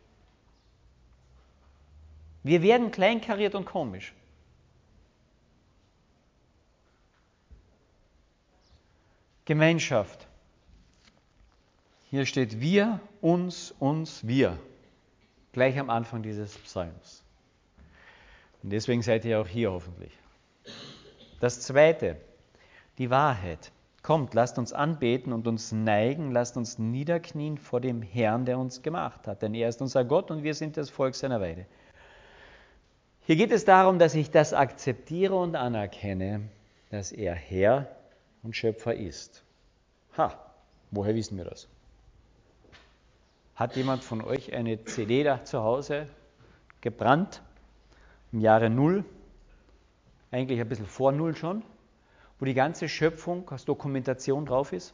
Wir 2.45 2.61
werden 2.61 2.91
kleinkariert 2.91 3.55
und 3.55 3.65
komisch. 3.65 4.13
Gemeinschaft. 9.45 10.27
Hier 12.11 12.27
steht 12.27 12.61
wir, 12.61 12.99
uns, 13.19 13.73
uns, 13.79 14.27
wir. 14.27 14.59
Gleich 15.53 15.79
am 15.79 15.89
Anfang 15.89 16.21
dieses 16.21 16.55
Psalms. 16.59 17.23
Und 18.61 18.69
deswegen 18.69 19.01
seid 19.01 19.25
ihr 19.25 19.41
auch 19.41 19.47
hier 19.47 19.71
hoffentlich. 19.71 20.13
Das 21.39 21.61
Zweite, 21.61 22.21
die 22.99 23.09
Wahrheit. 23.09 23.71
Kommt, 24.03 24.35
lasst 24.35 24.59
uns 24.59 24.71
anbeten 24.71 25.33
und 25.33 25.47
uns 25.47 25.71
neigen, 25.71 26.29
lasst 26.29 26.57
uns 26.57 26.77
niederknien 26.77 27.57
vor 27.57 27.81
dem 27.81 28.03
Herrn, 28.03 28.45
der 28.45 28.59
uns 28.59 28.83
gemacht 28.83 29.25
hat. 29.25 29.41
Denn 29.41 29.55
er 29.55 29.67
ist 29.67 29.81
unser 29.81 30.05
Gott 30.05 30.29
und 30.29 30.43
wir 30.43 30.53
sind 30.53 30.77
das 30.77 30.91
Volk 30.91 31.15
seiner 31.15 31.41
Weide. 31.41 31.65
Hier 33.25 33.35
geht 33.35 33.51
es 33.51 33.65
darum, 33.65 33.99
dass 33.99 34.15
ich 34.15 34.31
das 34.31 34.53
akzeptiere 34.53 35.35
und 35.35 35.55
anerkenne, 35.55 36.41
dass 36.89 37.11
er 37.11 37.33
Herr 37.33 37.87
und 38.43 38.55
Schöpfer 38.55 38.95
ist. 38.95 39.43
Ha, 40.17 40.39
woher 40.91 41.15
wissen 41.15 41.37
wir 41.37 41.45
das? 41.45 41.67
Hat 43.55 43.75
jemand 43.75 44.03
von 44.03 44.21
euch 44.21 44.53
eine 44.53 44.83
CD 44.85 45.23
da 45.23 45.43
zu 45.43 45.63
Hause 45.63 46.07
gebrannt? 46.81 47.41
im 48.35 48.41
Jahre 48.41 48.69
Null, 48.69 49.05
eigentlich 50.29 50.59
ein 50.59 50.67
bisschen 50.67 50.87
vor 50.87 51.13
Null 51.13 51.37
schon, 51.37 51.63
wo 52.37 52.43
die 52.43 52.53
ganze 52.53 52.89
Schöpfung 52.89 53.49
als 53.49 53.63
Dokumentation 53.63 54.45
drauf 54.45 54.73
ist. 54.73 54.93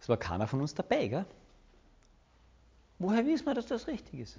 Es 0.00 0.08
war 0.08 0.16
keiner 0.16 0.48
von 0.48 0.60
uns 0.60 0.74
dabei, 0.74 1.06
gell? 1.06 1.24
Woher 2.98 3.24
wissen 3.24 3.46
wir, 3.46 3.54
dass 3.54 3.66
das 3.66 3.86
richtig 3.86 4.20
ist? 4.20 4.38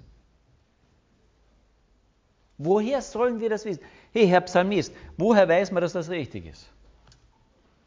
Woher 2.58 3.00
sollen 3.00 3.40
wir 3.40 3.48
das 3.48 3.64
wissen? 3.64 3.82
Hey, 4.12 4.28
Herr 4.28 4.42
Psalmist, 4.42 4.92
woher 5.16 5.48
weiß 5.48 5.70
man, 5.72 5.80
dass 5.80 5.94
das 5.94 6.10
richtig 6.10 6.46
ist? 6.46 6.68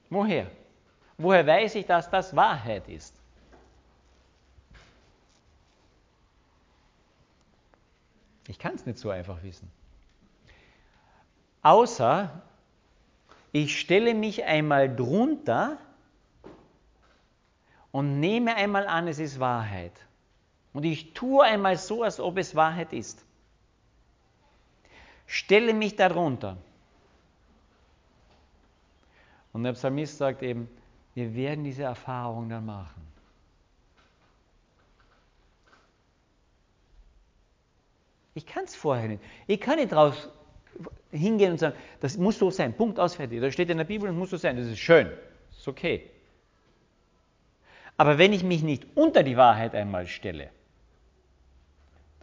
Woher? 0.09 0.49
Woher 1.17 1.45
weiß 1.45 1.75
ich, 1.75 1.85
dass 1.85 2.09
das 2.09 2.35
Wahrheit 2.35 2.87
ist? 2.89 3.13
Ich 8.47 8.57
kann 8.57 8.75
es 8.75 8.85
nicht 8.85 8.97
so 8.97 9.09
einfach 9.09 9.41
wissen. 9.43 9.71
Außer 11.61 12.41
ich 13.51 13.79
stelle 13.79 14.15
mich 14.15 14.43
einmal 14.43 14.93
drunter 14.93 15.77
und 17.91 18.19
nehme 18.19 18.55
einmal 18.55 18.87
an, 18.87 19.07
es 19.07 19.19
ist 19.19 19.39
Wahrheit. 19.39 19.93
Und 20.73 20.83
ich 20.83 21.13
tue 21.13 21.43
einmal 21.43 21.77
so, 21.77 22.03
als 22.03 22.19
ob 22.19 22.37
es 22.37 22.55
Wahrheit 22.55 22.93
ist. 22.93 23.23
Stelle 25.27 25.73
mich 25.73 25.95
darunter. 25.95 26.57
Und 29.53 29.63
der 29.63 29.73
Psalmist 29.73 30.17
sagt 30.17 30.41
eben, 30.41 30.67
wir 31.13 31.35
werden 31.35 31.63
diese 31.63 31.83
Erfahrung 31.83 32.49
dann 32.49 32.65
machen. 32.65 33.01
Ich 38.35 38.47
kann 38.47 38.63
es 38.63 38.75
vorher 38.75 39.07
nicht. 39.07 39.23
Ich 39.45 39.61
kann 39.61 39.77
nicht 39.77 39.91
draus 39.91 40.27
hingehen 41.11 41.51
und 41.51 41.59
sagen, 41.59 41.75
das 41.99 42.17
muss 42.17 42.39
so 42.39 42.49
sein. 42.49 42.73
Punkt 42.73 42.99
aus, 42.99 43.13
fertig. 43.13 43.41
Das 43.41 43.53
steht 43.53 43.69
in 43.69 43.77
der 43.77 43.85
Bibel 43.85 44.09
und 44.09 44.17
muss 44.17 44.31
so 44.31 44.37
sein. 44.37 44.57
Das 44.57 44.65
ist 44.65 44.79
schön. 44.79 45.07
Das 45.49 45.59
ist 45.59 45.67
okay. 45.67 46.09
Aber 47.95 48.17
wenn 48.17 48.33
ich 48.33 48.43
mich 48.43 48.63
nicht 48.63 48.87
unter 48.95 49.21
die 49.21 49.37
Wahrheit 49.37 49.75
einmal 49.75 50.07
stelle, 50.07 50.49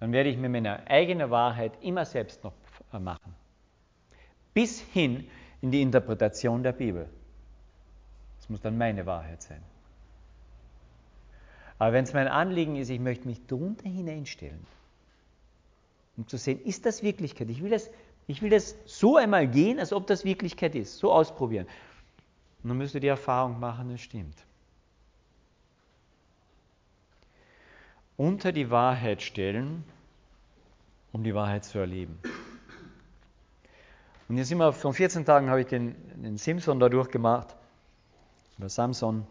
dann 0.01 0.13
werde 0.13 0.31
ich 0.31 0.39
mir 0.39 0.49
meine 0.49 0.87
eigene 0.89 1.31
Wahrheit 1.31 1.73
immer 1.83 2.07
selbst 2.07 2.43
noch 2.43 2.55
machen. 2.93 3.35
Bis 4.55 4.81
hin 4.81 5.29
in 5.61 5.71
die 5.71 5.83
Interpretation 5.83 6.63
der 6.63 6.73
Bibel. 6.73 7.09
Das 8.39 8.49
muss 8.49 8.61
dann 8.63 8.79
meine 8.79 9.05
Wahrheit 9.07 9.43
sein. 9.43 9.63
Aber 11.79 11.93
wenn 11.93 12.05
es 12.05 12.15
mein 12.15 12.29
Anliegen 12.29 12.77
ist, 12.77 12.91
ich 12.91 12.99
möchte 12.99 13.29
mich 13.29 13.47
darunter 13.47 13.89
hineinstellen, 13.89 14.67
um 16.17 16.27
zu 16.27 16.37
sehen, 16.37 16.61
ist 16.65 16.85
das 16.85 17.03
Wirklichkeit? 17.03 17.49
Ich 17.49 17.63
will 17.63 17.71
das, 17.71 17.91
ich 18.27 18.43
will 18.43 18.51
das 18.51 18.77
so 18.87 19.17
einmal 19.17 19.49
gehen, 19.49 19.79
als 19.79 19.93
ob 19.93 20.07
das 20.07 20.25
Wirklichkeit 20.25 20.75
ist, 20.75 20.99
so 20.99 21.13
ausprobieren. 21.13 21.67
Und 22.63 22.71
dann 22.71 22.79
müsst 22.79 22.95
ihr 22.95 23.01
die 23.01 23.07
Erfahrung 23.07 23.61
machen, 23.61 23.91
es 23.91 24.01
stimmt. 24.01 24.37
Unter 28.21 28.53
die 28.53 28.71
Wahrheit 28.71 29.23
stellen, 29.23 29.83
um 31.11 31.25
die 31.25 31.35
Wahrheit 31.35 31.65
zu 31.65 31.79
erleben. 31.79 32.19
Und 34.29 34.37
jetzt 34.37 34.53
immer 34.53 34.75
vor 34.75 34.93
14 34.93 35.25
Tagen 35.25 35.49
habe 35.49 35.63
ich 35.63 35.69
den, 35.69 35.95
den 36.23 36.37
Simpson 36.37 36.79
da 36.79 36.91
durchgemacht, 36.91 37.57
oder 38.59 38.69
Samson, 38.69 39.27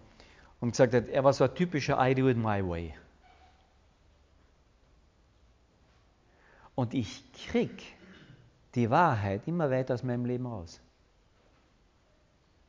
und 0.60 0.72
gesagt 0.72 0.96
hat, 0.96 1.08
er 1.08 1.24
war 1.24 1.34
so 1.34 1.44
ein 1.44 1.54
typischer 1.54 2.00
I 2.04 2.16
do 2.16 2.30
it 2.30 2.38
my 2.38 2.68
way. 2.68 2.96
Und 6.74 6.96
ich 6.96 7.32
krieg 7.34 7.94
die 8.74 8.90
Wahrheit 8.90 9.48
immer 9.48 9.70
weiter 9.70 9.94
aus 9.94 10.02
meinem 10.02 10.26
Leben 10.26 10.48
raus. 10.48 10.82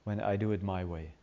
When 0.05 0.21
I 0.21 0.37
do 0.37 0.53
it 0.53 0.63
my 0.63 0.87
way. 0.87 1.15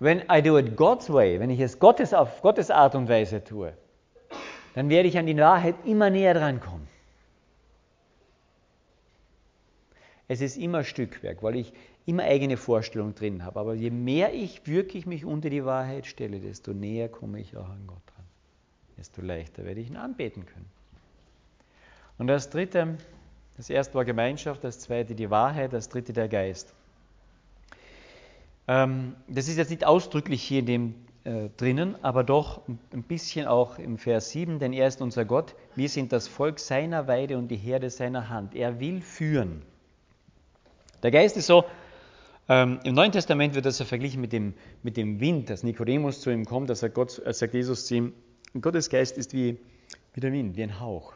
When 0.00 0.24
I 0.30 0.40
do 0.40 0.56
it 0.56 0.76
God's 0.76 1.10
way, 1.10 1.38
wenn 1.38 1.50
ich 1.50 1.60
es 1.60 1.78
Gottes 1.78 2.14
auf 2.14 2.40
Gottes 2.40 2.70
Art 2.70 2.94
und 2.94 3.08
Weise 3.08 3.44
tue, 3.44 3.74
dann 4.74 4.88
werde 4.88 5.08
ich 5.08 5.18
an 5.18 5.26
die 5.26 5.36
Wahrheit 5.36 5.74
immer 5.84 6.08
näher 6.08 6.32
drankommen. 6.32 6.88
Es 10.26 10.40
ist 10.40 10.56
immer 10.56 10.84
Stückwerk, 10.84 11.42
weil 11.42 11.56
ich 11.56 11.72
immer 12.06 12.22
eigene 12.22 12.56
Vorstellungen 12.56 13.14
drin 13.14 13.44
habe. 13.44 13.60
Aber 13.60 13.74
je 13.74 13.90
mehr 13.90 14.32
ich 14.32 14.66
wirklich 14.66 15.04
mich 15.04 15.26
unter 15.26 15.50
die 15.50 15.66
Wahrheit 15.66 16.06
stelle, 16.06 16.40
desto 16.40 16.72
näher 16.72 17.10
komme 17.10 17.38
ich 17.38 17.56
auch 17.56 17.68
an 17.68 17.86
Gott 17.86 18.02
dran. 18.06 18.24
Desto 18.96 19.20
leichter 19.20 19.64
werde 19.64 19.80
ich 19.80 19.88
ihn 19.88 19.96
anbeten 19.96 20.46
können. 20.46 20.70
Und 22.16 22.26
das 22.26 22.48
dritte, 22.48 22.96
das 23.58 23.68
erste 23.68 23.94
war 23.94 24.06
Gemeinschaft, 24.06 24.64
das 24.64 24.78
zweite 24.78 25.14
die 25.14 25.28
Wahrheit, 25.28 25.74
das 25.74 25.90
dritte 25.90 26.14
der 26.14 26.28
Geist. 26.28 26.74
Ähm, 28.70 29.16
das 29.26 29.48
ist 29.48 29.56
jetzt 29.56 29.70
nicht 29.70 29.84
ausdrücklich 29.84 30.44
hier 30.44 30.60
in 30.60 30.66
dem 30.66 30.94
äh, 31.24 31.48
drinnen, 31.56 31.96
aber 32.04 32.22
doch 32.22 32.62
ein 32.92 33.02
bisschen 33.02 33.48
auch 33.48 33.80
im 33.80 33.98
Vers 33.98 34.30
7, 34.30 34.60
denn 34.60 34.72
er 34.72 34.86
ist 34.86 35.02
unser 35.02 35.24
Gott, 35.24 35.56
wir 35.74 35.88
sind 35.88 36.12
das 36.12 36.28
Volk 36.28 36.60
seiner 36.60 37.08
Weide 37.08 37.36
und 37.36 37.48
die 37.48 37.56
Herde 37.56 37.90
seiner 37.90 38.28
Hand. 38.28 38.54
Er 38.54 38.78
will 38.78 39.00
führen. 39.00 39.62
Der 41.02 41.10
Geist 41.10 41.36
ist 41.36 41.48
so, 41.48 41.64
ähm, 42.48 42.78
im 42.84 42.94
Neuen 42.94 43.10
Testament 43.10 43.56
wird 43.56 43.66
das 43.66 43.80
ja 43.80 43.86
verglichen 43.86 44.20
mit 44.20 44.32
dem, 44.32 44.54
mit 44.84 44.96
dem 44.96 45.18
Wind, 45.18 45.50
dass 45.50 45.64
Nikodemus 45.64 46.20
zu 46.20 46.30
ihm 46.30 46.44
kommt, 46.44 46.70
dass 46.70 46.84
er 46.84 46.90
Gott, 46.90 47.20
als 47.26 47.40
sagt 47.40 47.54
Jesus 47.54 47.86
zu 47.86 47.96
ihm, 47.96 48.12
Gottes 48.60 48.88
Geist 48.88 49.18
ist 49.18 49.32
wie, 49.32 49.58
wie 50.14 50.20
der 50.20 50.32
Wind, 50.32 50.56
wie 50.56 50.62
ein 50.62 50.78
Hauch. 50.78 51.14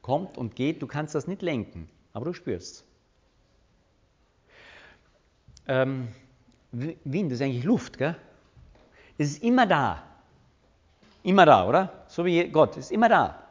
Kommt 0.00 0.38
und 0.38 0.54
geht, 0.54 0.80
du 0.80 0.86
kannst 0.86 1.16
das 1.16 1.26
nicht 1.26 1.42
lenken, 1.42 1.88
aber 2.12 2.26
du 2.26 2.34
spürst 2.34 2.84
ähm, 5.66 6.08
Wind 6.72 7.32
ist 7.32 7.42
eigentlich 7.42 7.64
Luft, 7.64 7.98
gell? 7.98 8.16
Es 9.18 9.32
ist 9.32 9.42
immer 9.42 9.66
da. 9.66 10.02
Immer 11.22 11.44
da, 11.44 11.66
oder? 11.68 12.04
So 12.08 12.24
wie 12.24 12.48
Gott, 12.48 12.76
ist 12.76 12.92
immer 12.92 13.08
da. 13.08 13.42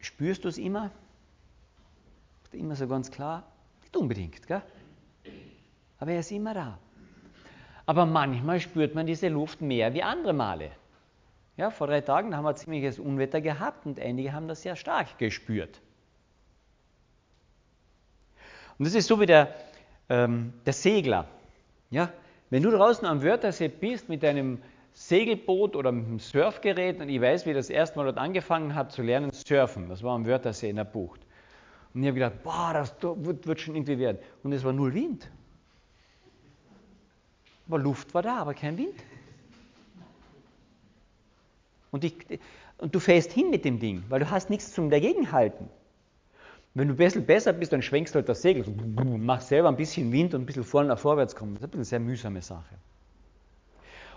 Spürst 0.00 0.44
du 0.44 0.48
es 0.48 0.58
immer? 0.58 0.90
immer 2.52 2.74
so 2.74 2.88
ganz 2.88 3.10
klar? 3.10 3.44
Nicht 3.82 3.96
unbedingt, 3.96 4.46
gell? 4.46 4.62
Aber 5.98 6.12
er 6.12 6.20
ist 6.20 6.32
immer 6.32 6.54
da. 6.54 6.78
Aber 7.86 8.06
manchmal 8.06 8.60
spürt 8.60 8.94
man 8.94 9.06
diese 9.06 9.28
Luft 9.28 9.60
mehr 9.60 9.92
wie 9.94 10.02
andere 10.02 10.32
Male. 10.32 10.70
Ja, 11.56 11.70
vor 11.70 11.88
drei 11.88 12.00
Tagen 12.00 12.36
haben 12.36 12.44
wir 12.44 12.54
ziemliches 12.56 12.98
Unwetter 12.98 13.40
gehabt 13.40 13.84
und 13.84 13.98
einige 13.98 14.32
haben 14.32 14.48
das 14.48 14.62
sehr 14.62 14.76
stark 14.76 15.18
gespürt. 15.18 15.80
Und 18.78 18.86
das 18.86 18.94
ist 18.94 19.08
so 19.08 19.20
wie 19.20 19.26
der, 19.26 19.54
ähm, 20.10 20.52
der 20.66 20.74
Segler. 20.74 21.26
Ja, 21.90 22.12
wenn 22.50 22.62
du 22.62 22.70
draußen 22.70 23.06
am 23.06 23.22
Wörthersee 23.22 23.68
bist 23.68 24.08
mit 24.08 24.22
deinem 24.22 24.58
Segelboot 24.92 25.76
oder 25.76 25.92
mit 25.92 26.06
einem 26.06 26.18
Surfgerät 26.18 27.00
und 27.00 27.08
ich 27.08 27.20
weiß, 27.20 27.46
wie 27.46 27.50
ich 27.50 27.56
das 27.56 27.70
erste 27.70 27.96
Mal 27.96 28.04
dort 28.04 28.18
angefangen 28.18 28.74
habe 28.74 28.90
zu 28.90 29.02
lernen, 29.02 29.30
surfen. 29.32 29.88
Das 29.88 30.02
war 30.02 30.14
am 30.14 30.26
Wörthersee 30.26 30.68
in 30.68 30.76
der 30.76 30.84
Bucht. 30.84 31.20
Und 31.94 32.02
ich 32.02 32.08
habe 32.08 32.14
gedacht, 32.14 32.42
boah, 32.42 32.72
das 32.74 32.94
wird, 33.00 33.46
wird 33.46 33.60
schon 33.60 33.76
irgendwie 33.76 33.98
werden. 33.98 34.18
Und 34.42 34.52
es 34.52 34.64
war 34.64 34.72
null 34.72 34.92
Wind. 34.92 35.30
Aber 37.68 37.78
Luft 37.78 38.12
war 38.14 38.22
da, 38.22 38.38
aber 38.38 38.54
kein 38.54 38.76
Wind. 38.76 38.94
Und, 41.92 42.04
ich, 42.04 42.14
und 42.78 42.94
du 42.94 43.00
fährst 43.00 43.32
hin 43.32 43.50
mit 43.50 43.64
dem 43.64 43.78
Ding, 43.78 44.02
weil 44.08 44.20
du 44.20 44.30
hast 44.30 44.50
nichts 44.50 44.72
zum 44.72 44.90
Dagegenhalten. 44.90 45.68
Wenn 46.74 46.88
du 46.88 46.94
ein 46.94 46.96
bisschen 46.96 47.26
besser 47.26 47.52
bist, 47.52 47.72
dann 47.72 47.82
schwenkst 47.82 48.14
du 48.14 48.18
halt 48.18 48.28
das 48.28 48.42
Segel, 48.42 48.64
machst 49.18 49.48
selber 49.48 49.68
ein 49.68 49.76
bisschen 49.76 50.12
Wind 50.12 50.34
und 50.34 50.42
ein 50.42 50.46
bisschen 50.46 50.64
vorne 50.64 50.96
vorwärts 50.96 51.34
kommen. 51.34 51.54
Das 51.54 51.64
ist 51.64 51.74
eine 51.74 51.84
sehr 51.84 52.00
mühsame 52.00 52.42
Sache. 52.42 52.76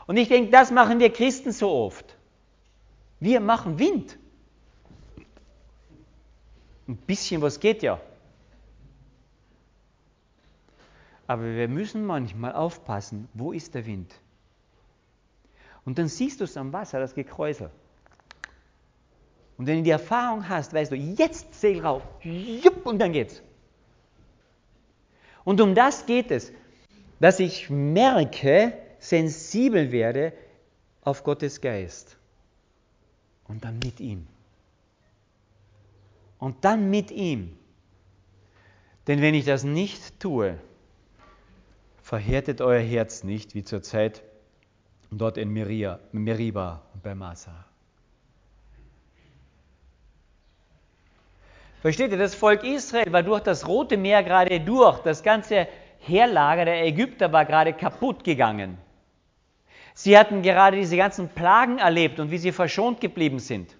Und 0.05 0.17
ich 0.17 0.27
denke, 0.27 0.51
das 0.51 0.69
machen 0.69 0.99
wir 0.99 1.11
Christen 1.11 1.51
so 1.51 1.71
oft. 1.71 2.17
Wir 3.19 3.39
machen 3.39 3.79
Wind. 3.79 4.19
Ein 6.87 6.97
bisschen 6.97 7.41
was 7.41 7.59
geht 7.59 7.81
ja. 7.81 7.99
Aber 11.25 11.43
wir 11.43 11.69
müssen 11.69 12.05
manchmal 12.05 12.53
aufpassen, 12.53 13.29
wo 13.33 13.53
ist 13.53 13.73
der 13.73 13.85
Wind? 13.85 14.13
Und 15.85 15.97
dann 15.97 16.07
siehst 16.07 16.39
du 16.41 16.43
es 16.43 16.57
am 16.57 16.73
Wasser, 16.73 16.99
das 16.99 17.15
Gekräusel. 17.15 17.71
Und 19.57 19.67
wenn 19.67 19.77
du 19.77 19.83
die 19.83 19.91
Erfahrung 19.91 20.47
hast, 20.47 20.73
weißt 20.73 20.91
du, 20.91 20.95
jetzt 20.95 21.53
Segel 21.53 21.85
rauf, 21.85 22.03
jupp, 22.21 22.85
und 22.85 22.99
dann 22.99 23.13
geht's. 23.13 23.41
Und 25.43 25.61
um 25.61 25.75
das 25.75 26.05
geht 26.05 26.31
es, 26.31 26.51
dass 27.19 27.39
ich 27.39 27.69
merke, 27.69 28.73
sensibel 28.99 29.91
werde 29.91 30.33
auf 31.01 31.23
Gottes 31.23 31.61
Geist. 31.61 32.17
Und 33.47 33.63
dann 33.63 33.79
mit 33.79 33.99
ihm 33.99 34.27
und 36.43 36.65
dann 36.65 36.89
mit 36.89 37.09
ihm. 37.09 37.57
Denn 39.07 39.21
wenn 39.21 39.33
ich 39.33 39.45
das 39.45 39.63
nicht 39.63 40.19
tue, 40.19 40.59
verhärtet 42.01 42.59
euer 42.59 42.81
Herz 42.81 43.23
nicht 43.23 43.55
wie 43.55 43.63
zur 43.63 43.81
Zeit 43.81 44.23
dort 45.09 45.37
in 45.37 45.51
Meriba 45.53 46.81
und 46.93 47.01
bei 47.01 47.15
Massa. 47.15 47.65
Versteht 51.83 52.11
ihr, 52.11 52.17
das 52.17 52.33
Volk 52.33 52.63
Israel 52.63 53.11
war 53.11 53.23
durch 53.23 53.41
das 53.41 53.67
Rote 53.67 53.97
Meer 53.97 54.23
gerade 54.23 54.61
durch. 54.61 54.99
Das 54.99 55.21
ganze 55.21 55.67
Heerlager 55.99 56.63
der 56.63 56.85
Ägypter 56.85 57.33
war 57.33 57.43
gerade 57.43 57.73
kaputt 57.73 58.23
gegangen. 58.23 58.77
Sie 59.93 60.17
hatten 60.17 60.43
gerade 60.43 60.77
diese 60.77 60.95
ganzen 60.95 61.27
Plagen 61.27 61.79
erlebt 61.79 62.21
und 62.21 62.31
wie 62.31 62.37
sie 62.37 62.53
verschont 62.53 63.01
geblieben 63.01 63.39
sind. 63.39 63.75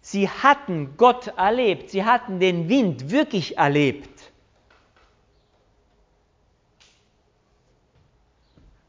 Sie 0.00 0.28
hatten 0.28 0.96
Gott 0.96 1.26
erlebt, 1.36 1.90
sie 1.90 2.04
hatten 2.04 2.38
den 2.38 2.68
Wind 2.68 3.10
wirklich 3.10 3.58
erlebt. 3.58 4.30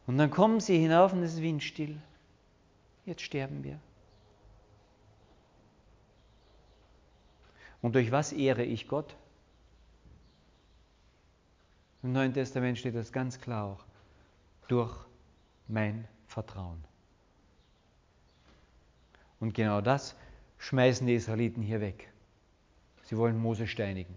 Und 0.05 0.19
dann 0.19 0.29
kommen 0.29 0.59
sie 0.59 0.77
hinauf 0.77 1.13
und 1.13 1.23
es 1.23 1.33
ist 1.33 1.41
windstill. 1.41 1.97
Jetzt 3.07 3.23
sterben 3.23 3.63
wir. 3.63 3.79
Und 7.83 7.95
durch 7.95 8.11
was 8.11 8.31
ehre 8.31 8.63
ich 8.63 8.87
Gott? 8.87 9.15
Im 12.01 12.13
Neuen 12.13 12.33
Testament 12.33 12.79
steht 12.79 12.95
das 12.95 13.11
ganz 13.11 13.39
klar 13.39 13.65
auch. 13.65 13.85
Durch 14.69 14.95
mein 15.67 16.07
Vertrauen. 16.27 16.81
Und 19.41 19.53
genau 19.53 19.81
das 19.81 20.15
schmeißen 20.59 21.05
die 21.05 21.15
Israeliten 21.15 21.61
hier 21.61 21.81
weg. 21.81 22.09
Sie 23.03 23.17
wollen 23.17 23.37
Mose 23.37 23.67
steinigen. 23.67 24.15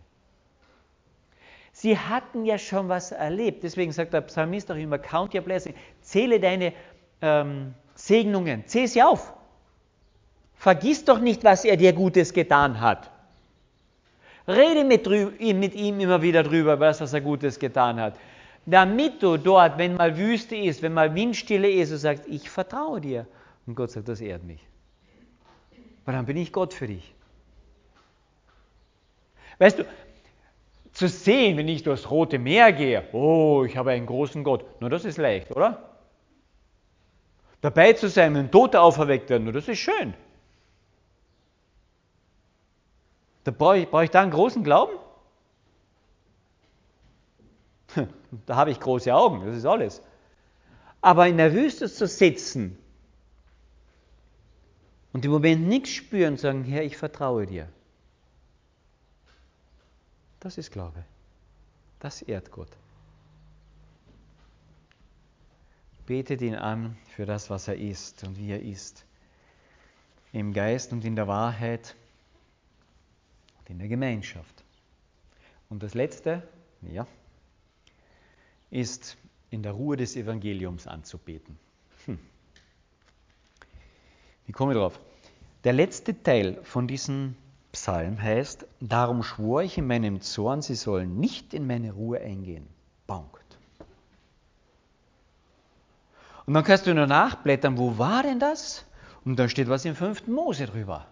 Sie 1.73 1.99
hatten 1.99 2.45
ja 2.45 2.59
schon 2.59 2.89
was 2.89 3.11
erlebt. 3.11 3.65
Deswegen 3.65 3.91
sagt 3.91 4.13
der 4.13 4.21
Psalmist 4.21 4.71
auch 4.71 4.77
immer, 4.77 4.99
count 4.99 5.35
your 5.35 5.43
blessings. 5.43 5.77
Zähle 6.03 6.39
deine 6.39 6.73
ähm, 7.21 7.75
Segnungen. 7.97 8.65
Zähle 8.69 8.87
sie 8.87 9.03
auf. 9.03 9.35
Vergiss 10.55 11.05
doch 11.05 11.19
nicht, 11.19 11.43
was 11.43 11.65
er 11.65 11.77
dir 11.77 11.93
Gutes 11.93 12.33
getan 12.33 12.81
hat. 12.81 13.11
Rede 14.49 14.85
mit, 14.85 15.07
mit 15.41 15.75
ihm 15.75 16.01
immer 16.01 16.23
wieder 16.23 16.43
drüber, 16.43 16.79
was 16.79 17.13
er 17.13 17.21
Gutes 17.21 17.59
getan 17.59 18.01
hat. 18.01 18.19
Damit 18.65 19.23
du 19.23 19.37
dort, 19.37 19.79
wenn 19.79 19.95
mal 19.95 20.17
Wüste 20.17 20.57
ist, 20.57 20.83
wenn 20.83 20.93
mal 20.93 21.15
Windstille 21.15 21.71
ist, 21.71 21.93
du 21.93 21.99
sagst, 21.99 22.25
ich 22.27 22.51
vertraue 22.51 23.01
dir. 23.01 23.27
Und 23.67 23.75
Gott 23.75 23.91
sagt, 23.91 24.09
das 24.09 24.21
ehrt 24.21 24.45
mich. 24.45 24.61
Weil 26.05 26.15
dann 26.15 26.27
bin 26.27 26.37
ich 26.37 26.53
Gott 26.53 26.75
für 26.75 26.87
dich. 26.87 27.15
Weißt 29.59 29.79
du, 29.79 29.85
zu 30.93 31.09
sehen, 31.09 31.57
wenn 31.57 31.69
ich 31.69 31.83
durchs 31.83 32.11
Rote 32.11 32.39
Meer 32.39 32.73
gehe, 32.73 33.03
oh, 33.13 33.65
ich 33.67 33.77
habe 33.77 33.91
einen 33.91 34.07
großen 34.07 34.43
Gott, 34.45 34.81
nur 34.81 34.91
das 34.91 35.05
ist 35.05 35.19
leicht, 35.19 35.51
oder? 35.51 35.91
Dabei 37.61 37.93
zu 37.95 38.09
sein, 38.09 38.35
wenn 38.35 38.51
Tote 38.51 38.81
auferweckt 38.81 39.29
werden, 39.31 39.45
nur 39.45 39.53
das 39.53 39.69
ist 39.69 39.79
schön. 39.79 40.15
Da 43.47 43.53
brauche 43.53 43.79
ich, 43.79 43.89
brauche 43.89 44.03
ich 44.03 44.11
da 44.11 44.23
einen 44.23 44.33
großen 44.33 44.65
Glauben? 44.65 44.99
Da 48.45 48.57
habe 48.57 48.73
ich 48.73 48.81
große 48.81 49.15
Augen, 49.15 49.47
das 49.47 49.57
ist 49.57 49.65
alles. 49.65 50.03
Aber 51.01 51.29
in 51.29 51.37
der 51.37 51.55
Wüste 51.55 51.89
zu 51.89 52.09
sitzen 52.09 52.77
und 55.13 55.25
im 55.25 55.31
Moment 55.31 55.69
nichts 55.69 55.91
spüren, 55.91 56.37
sagen, 56.37 56.65
Herr, 56.65 56.83
ich 56.83 56.97
vertraue 56.97 57.47
dir. 57.47 57.69
Das 60.41 60.59
ist 60.59 60.73
Glaube. 60.73 61.05
Das 62.01 62.23
ehrt 62.23 62.51
Gott. 62.51 62.71
Betet 66.05 66.43
ihn 66.43 66.57
an 66.57 66.99
für 67.15 67.27
das, 67.27 67.49
was 67.49 67.69
er 67.69 67.77
ist 67.77 68.25
und 68.25 68.37
wie 68.39 68.51
er 68.51 68.61
ist. 68.61 69.07
Im 70.33 70.53
Geist 70.53 70.93
und 70.93 71.05
in 71.05 71.15
der 71.15 71.29
Wahrheit 71.29 71.95
und 71.95 72.06
in 73.71 73.79
der 73.79 73.89
Gemeinschaft. 73.89 74.65
Und 75.69 75.83
das 75.83 75.95
Letzte, 75.95 76.47
ja, 76.83 77.07
ist 78.71 79.17
in 79.51 79.63
der 79.63 79.73
Ruhe 79.73 79.97
des 79.97 80.17
Evangeliums 80.17 80.87
anzubeten. 80.87 81.59
Hm. 82.05 82.19
Wie 84.47 84.53
komme 84.53 84.73
ich 84.73 84.79
drauf? 84.79 85.01
Der 85.65 85.73
letzte 85.73 86.23
Teil 86.23 86.63
von 86.63 86.87
diesem 86.87 87.35
Psalm 87.73 88.23
heißt, 88.23 88.67
darum 88.81 89.23
schwor 89.23 89.63
ich 89.63 89.79
in 89.79 89.87
meinem 89.87 90.21
Zorn, 90.21 90.63
sie 90.63 90.77
sollen 90.77 91.19
nicht 91.19 91.53
in 91.55 91.67
meine 91.67 91.93
Ruhe 91.93 92.21
eingehen. 92.21 92.67
Punkt. 93.07 93.45
Und 96.47 96.55
dann 96.55 96.63
kannst 96.63 96.87
du 96.87 96.95
nur 96.95 97.07
nachblättern, 97.07 97.77
wo 97.77 97.99
war 97.99 98.23
denn 98.23 98.39
das? 98.39 98.85
Und 99.25 99.37
da 99.37 99.49
steht 99.49 99.69
was 99.69 99.85
im 99.85 99.97
fünften 99.97 100.33
Mose 100.33 100.67
drüber. 100.67 101.07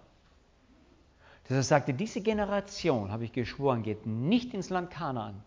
Das 1.44 1.56
er 1.56 1.62
sagte, 1.62 1.92
diese 1.92 2.20
Generation, 2.20 3.12
habe 3.12 3.24
ich 3.24 3.32
geschworen, 3.32 3.82
geht 3.82 4.06
nicht 4.06 4.54
ins 4.54 4.70
Land 4.70 4.90
Kanaan. 4.90 5.42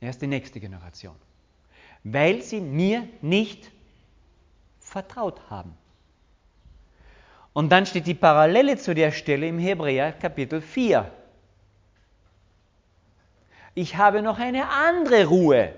Er 0.00 0.10
ist 0.10 0.20
die 0.20 0.26
nächste 0.26 0.60
Generation. 0.60 1.16
Weil 2.04 2.42
sie 2.42 2.60
mir 2.60 3.08
nicht 3.22 3.70
vertraut 4.78 5.40
haben. 5.50 5.74
Und 7.52 7.70
dann 7.70 7.86
steht 7.86 8.06
die 8.06 8.14
Parallele 8.14 8.76
zu 8.76 8.94
der 8.94 9.10
Stelle 9.10 9.48
im 9.48 9.58
Hebräer 9.58 10.12
Kapitel 10.12 10.60
4. 10.60 11.10
Ich 13.74 13.96
habe 13.96 14.22
noch 14.22 14.38
eine 14.38 14.68
andere 14.68 15.24
Ruhe. 15.26 15.74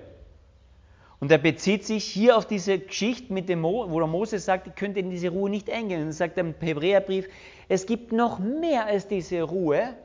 Und 1.21 1.31
er 1.31 1.37
bezieht 1.37 1.85
sich 1.85 2.03
hier 2.03 2.35
auf 2.35 2.47
diese 2.47 2.79
Geschichte, 2.79 3.31
mit 3.31 3.47
dem 3.47 3.61
Mo, 3.61 3.85
wo 3.91 3.99
der 3.99 4.07
Moses 4.07 4.43
sagt, 4.43 4.65
ich 4.65 4.73
könnte 4.73 4.99
in 4.99 5.11
diese 5.11 5.29
Ruhe 5.29 5.51
nicht 5.51 5.69
eingehen. 5.69 5.99
Und 5.99 6.07
dann 6.07 6.13
sagt 6.13 6.35
er 6.35 6.43
im 6.43 6.55
Hebräerbrief, 6.59 7.29
es 7.69 7.85
gibt 7.85 8.11
noch 8.11 8.39
mehr 8.39 8.87
als 8.87 9.07
diese 9.07 9.43
Ruhe. 9.43 9.95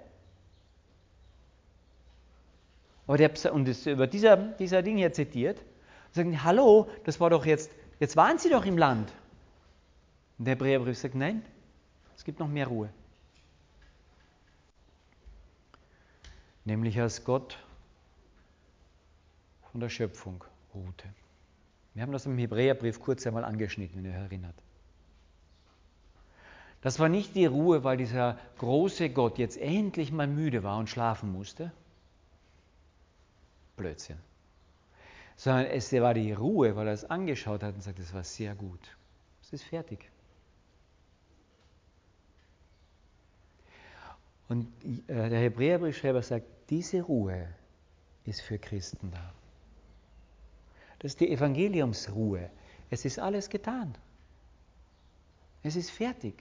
Aber 3.07 3.17
der, 3.17 3.31
und 3.55 3.67
das, 3.67 3.87
über 3.87 4.07
dieser, 4.07 4.37
dieser 4.37 4.83
Ding 4.83 4.99
hier 4.99 5.11
zitiert, 5.11 5.64
sagen, 6.12 6.45
hallo, 6.45 6.91
das 7.05 7.19
war 7.19 7.31
doch 7.31 7.47
jetzt, 7.47 7.71
jetzt 7.99 8.14
waren 8.17 8.39
sie 8.39 8.51
doch 8.51 8.67
im 8.67 8.77
Land. 8.77 9.11
Und 10.39 10.45
der 10.45 10.53
Hebräerbrief 10.53 10.99
sagt, 10.99 11.14
nein, 11.14 11.43
es 12.14 12.25
gibt 12.25 12.41
noch 12.41 12.49
mehr 12.49 12.67
Ruhe. 12.67 12.91
Nämlich 16.67 17.01
als 17.01 17.25
Gott 17.25 17.59
von 19.73 19.81
der 19.81 19.89
Schöpfung 19.89 20.45
ruhte. 20.77 21.09
Wir 21.95 22.03
haben 22.03 22.12
das 22.12 22.27
im 22.27 22.37
Hebräerbrief 22.37 23.01
kurz 23.01 23.27
einmal 23.27 23.45
angeschnitten, 23.45 24.05
wenn 24.05 24.11
ihr 24.11 24.16
erinnert. 24.16 24.55
Das 26.83 26.99
war 26.99 27.09
nicht 27.09 27.35
die 27.35 27.47
Ruhe, 27.47 27.85
weil 27.85 27.97
dieser 27.97 28.39
große 28.59 29.11
Gott 29.11 29.39
jetzt 29.39 29.57
endlich 29.57 30.12
mal 30.12 30.27
müde 30.27 30.62
war 30.62 30.79
und 30.79 30.89
schlafen 30.89 31.33
musste. 31.33 31.72
Blödsinn. 33.77 34.18
Sondern 35.37 35.66
es 35.66 35.93
war 35.93 36.14
die 36.14 36.33
Ruhe, 36.33 36.77
weil 36.77 36.87
er 36.87 36.93
es 36.93 37.05
angeschaut 37.05 37.62
hat 37.62 37.74
und 37.74 37.83
sagt, 37.83 37.99
es 37.99 38.14
war 38.14 38.24
sehr 38.24 38.55
gut. 38.55 38.97
Es 39.43 39.53
ist 39.53 39.64
fertig. 39.64 40.11
Und 44.49 44.68
äh, 45.09 45.29
der 45.29 45.41
Hebräerbriefschreiber 45.41 46.22
sagt, 46.22 46.47
diese 46.70 47.03
Ruhe 47.03 47.49
ist 48.24 48.43
für 48.43 48.59
Christen 48.59 49.11
da. 49.11 49.36
Das 50.99 51.12
ist 51.12 51.20
die 51.20 51.30
Evangeliumsruhe. 51.30 52.51
Es 52.90 53.05
ist 53.05 53.18
alles 53.18 53.51
getan. 53.51 53.94
Es 55.62 55.76
ist 55.76 55.90
fertig. 55.90 56.34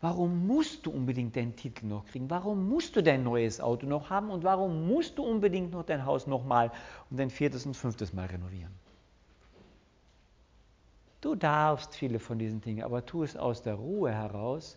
Warum 0.00 0.46
musst 0.46 0.84
du 0.84 0.90
unbedingt 0.90 1.34
deinen 1.34 1.56
Titel 1.56 1.86
noch 1.86 2.04
kriegen? 2.06 2.28
Warum 2.28 2.68
musst 2.68 2.94
du 2.94 3.02
dein 3.02 3.24
neues 3.24 3.60
Auto 3.60 3.86
noch 3.86 4.10
haben? 4.10 4.30
Und 4.30 4.44
warum 4.44 4.86
musst 4.86 5.16
du 5.16 5.24
unbedingt 5.24 5.72
noch 5.72 5.84
dein 5.84 6.04
Haus 6.04 6.26
nochmal 6.26 6.70
und 7.10 7.18
ein 7.18 7.30
viertes 7.30 7.64
und 7.64 7.74
fünftes 7.74 8.12
Mal 8.12 8.26
renovieren? 8.26 8.72
Du 11.22 11.34
darfst 11.34 11.96
viele 11.96 12.18
von 12.18 12.38
diesen 12.38 12.60
Dingen, 12.60 12.84
aber 12.84 13.04
tu 13.04 13.22
es 13.22 13.36
aus 13.36 13.62
der 13.62 13.74
Ruhe 13.74 14.12
heraus, 14.12 14.76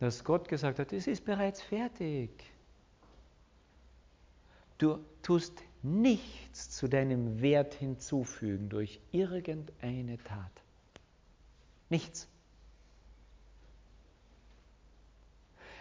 dass 0.00 0.24
Gott 0.24 0.48
gesagt 0.48 0.78
hat, 0.78 0.92
es 0.92 1.06
ist 1.06 1.24
bereits 1.24 1.62
fertig. 1.62 2.30
Du 4.78 4.98
tust 5.22 5.62
nichts 5.82 6.70
zu 6.70 6.88
deinem 6.88 7.40
Wert 7.40 7.74
hinzufügen 7.74 8.68
durch 8.68 9.00
irgendeine 9.12 10.18
Tat. 10.18 10.50
Nichts. 11.88 12.28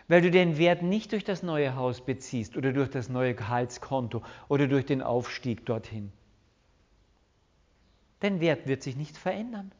Weil 0.07 0.21
du 0.21 0.31
den 0.31 0.57
Wert 0.57 0.81
nicht 0.81 1.11
durch 1.11 1.23
das 1.23 1.43
neue 1.43 1.75
Haus 1.75 2.03
beziehst 2.03 2.57
oder 2.57 2.73
durch 2.73 2.89
das 2.89 3.09
neue 3.09 3.35
Gehaltskonto 3.35 4.23
oder 4.47 4.67
durch 4.67 4.85
den 4.85 5.03
Aufstieg 5.03 5.65
dorthin. 5.65 6.11
Dein 8.19 8.39
Wert 8.39 8.67
wird 8.67 8.81
sich 8.81 8.95
nicht 8.95 9.17
verändern. 9.17 9.71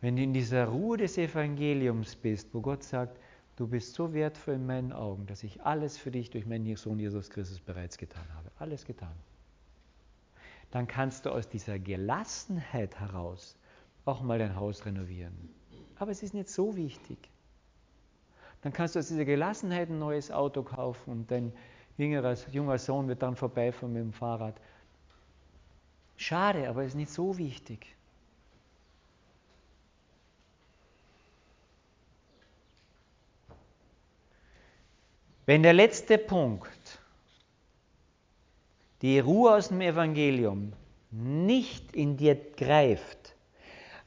Wenn 0.00 0.16
du 0.16 0.22
in 0.22 0.34
dieser 0.34 0.66
Ruhe 0.66 0.98
des 0.98 1.16
Evangeliums 1.18 2.16
bist, 2.16 2.52
wo 2.52 2.60
Gott 2.60 2.82
sagt, 2.82 3.18
Du 3.56 3.66
bist 3.66 3.94
so 3.94 4.12
wertvoll 4.12 4.54
in 4.54 4.66
meinen 4.66 4.92
Augen, 4.92 5.26
dass 5.26 5.42
ich 5.42 5.62
alles 5.62 5.96
für 5.96 6.10
dich 6.10 6.28
durch 6.30 6.46
meinen 6.46 6.76
Sohn 6.76 6.98
Jesus 6.98 7.30
Christus 7.30 7.58
bereits 7.58 7.96
getan 7.96 8.26
habe. 8.34 8.50
Alles 8.58 8.84
getan. 8.84 9.14
Dann 10.70 10.86
kannst 10.86 11.24
du 11.24 11.30
aus 11.30 11.48
dieser 11.48 11.78
Gelassenheit 11.78 13.00
heraus 13.00 13.56
auch 14.04 14.20
mal 14.20 14.38
dein 14.38 14.56
Haus 14.56 14.84
renovieren. 14.84 15.32
Aber 15.98 16.10
es 16.10 16.22
ist 16.22 16.34
nicht 16.34 16.50
so 16.50 16.76
wichtig. 16.76 17.30
Dann 18.60 18.72
kannst 18.72 18.94
du 18.94 18.98
aus 18.98 19.08
dieser 19.08 19.24
Gelassenheit 19.24 19.88
ein 19.88 19.98
neues 19.98 20.30
Auto 20.30 20.62
kaufen 20.62 21.10
und 21.10 21.30
dein 21.30 21.52
jüngerer, 21.96 22.34
junger 22.52 22.78
Sohn 22.78 23.08
wird 23.08 23.22
dann 23.22 23.36
vorbeifahren 23.36 23.92
mit 23.92 24.02
dem 24.02 24.12
Fahrrad. 24.12 24.60
Schade, 26.16 26.68
aber 26.68 26.82
es 26.82 26.88
ist 26.88 26.96
nicht 26.96 27.10
so 27.10 27.38
wichtig. 27.38 27.96
Wenn 35.46 35.62
der 35.62 35.72
letzte 35.72 36.18
Punkt, 36.18 36.98
die 39.00 39.20
Ruhe 39.20 39.54
aus 39.54 39.68
dem 39.68 39.80
Evangelium, 39.80 40.72
nicht 41.12 41.94
in 41.94 42.16
dir 42.16 42.34
greift, 42.34 43.36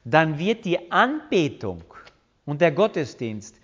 dann 0.04 0.38
wird 0.38 0.66
die 0.66 0.92
Anbetung 0.92 1.82
und 2.44 2.60
der 2.60 2.72
Gottesdienst 2.72 3.56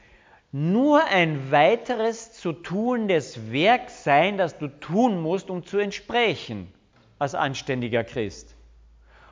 nur 0.52 1.04
ein 1.04 1.50
weiteres 1.50 2.32
zu 2.32 2.54
tuendes 2.54 3.52
Werk 3.52 3.90
sein, 3.90 4.38
das 4.38 4.56
du 4.56 4.68
tun 4.68 5.20
musst, 5.20 5.50
um 5.50 5.64
zu 5.64 5.76
entsprechen 5.76 6.72
als 7.18 7.34
anständiger 7.34 8.04
Christ. 8.04 8.54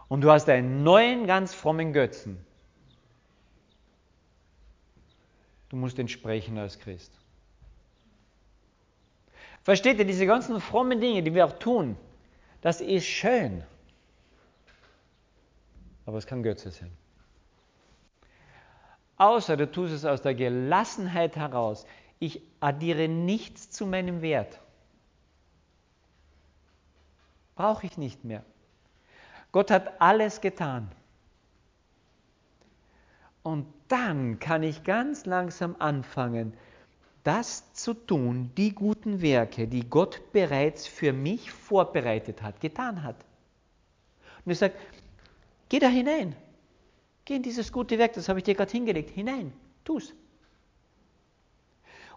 Und 0.08 0.20
du 0.20 0.30
hast 0.30 0.50
einen 0.50 0.82
neuen, 0.82 1.26
ganz 1.26 1.54
frommen 1.54 1.94
Götzen. 1.94 2.44
Du 5.70 5.76
musst 5.76 5.98
entsprechen 5.98 6.58
als 6.58 6.78
Christ. 6.78 7.23
Versteht 9.64 9.98
ihr, 9.98 10.04
diese 10.04 10.26
ganzen 10.26 10.60
frommen 10.60 11.00
Dinge, 11.00 11.22
die 11.22 11.34
wir 11.34 11.46
auch 11.46 11.58
tun, 11.58 11.96
das 12.60 12.80
ist 12.80 13.06
schön. 13.06 13.64
Aber 16.06 16.18
es 16.18 16.26
kann 16.26 16.42
Götze 16.42 16.70
sein. 16.70 16.92
Außer 19.16 19.56
du 19.56 19.70
tust 19.70 19.94
es 19.94 20.04
aus 20.04 20.20
der 20.20 20.34
Gelassenheit 20.34 21.36
heraus. 21.36 21.86
Ich 22.18 22.42
addiere 22.60 23.08
nichts 23.08 23.70
zu 23.70 23.86
meinem 23.86 24.20
Wert. 24.20 24.60
Brauche 27.54 27.86
ich 27.86 27.96
nicht 27.96 28.24
mehr. 28.24 28.44
Gott 29.52 29.70
hat 29.70 30.00
alles 30.00 30.40
getan. 30.40 30.90
Und 33.42 33.66
dann 33.88 34.38
kann 34.40 34.62
ich 34.62 34.84
ganz 34.84 35.26
langsam 35.26 35.76
anfangen, 35.78 36.54
das 37.24 37.72
zu 37.72 37.94
tun, 37.94 38.50
die 38.56 38.74
guten 38.74 39.20
Werke, 39.22 39.66
die 39.66 39.88
Gott 39.88 40.20
bereits 40.32 40.86
für 40.86 41.12
mich 41.12 41.50
vorbereitet 41.50 42.42
hat, 42.42 42.60
getan 42.60 43.02
hat. 43.02 43.16
Und 44.44 44.52
er 44.52 44.56
sagt, 44.56 44.76
geh 45.68 45.78
da 45.78 45.88
hinein. 45.88 46.36
Geh 47.24 47.36
in 47.36 47.42
dieses 47.42 47.72
gute 47.72 47.98
Werk, 47.98 48.12
das 48.12 48.28
habe 48.28 48.38
ich 48.38 48.44
dir 48.44 48.54
gerade 48.54 48.70
hingelegt, 48.70 49.10
hinein, 49.10 49.52
tu's. 49.84 50.12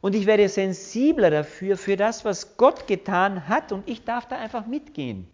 Und 0.01 0.13
ich 0.13 0.25
werde 0.25 0.47
sensibler 0.49 1.31
dafür, 1.31 1.77
für 1.77 1.95
das, 1.95 2.25
was 2.25 2.57
Gott 2.57 2.85
getan 2.85 3.47
hat, 3.47 3.71
und 3.71 3.87
ich 3.87 4.03
darf 4.03 4.27
da 4.27 4.37
einfach 4.37 4.67
mitgehen. 4.67 5.27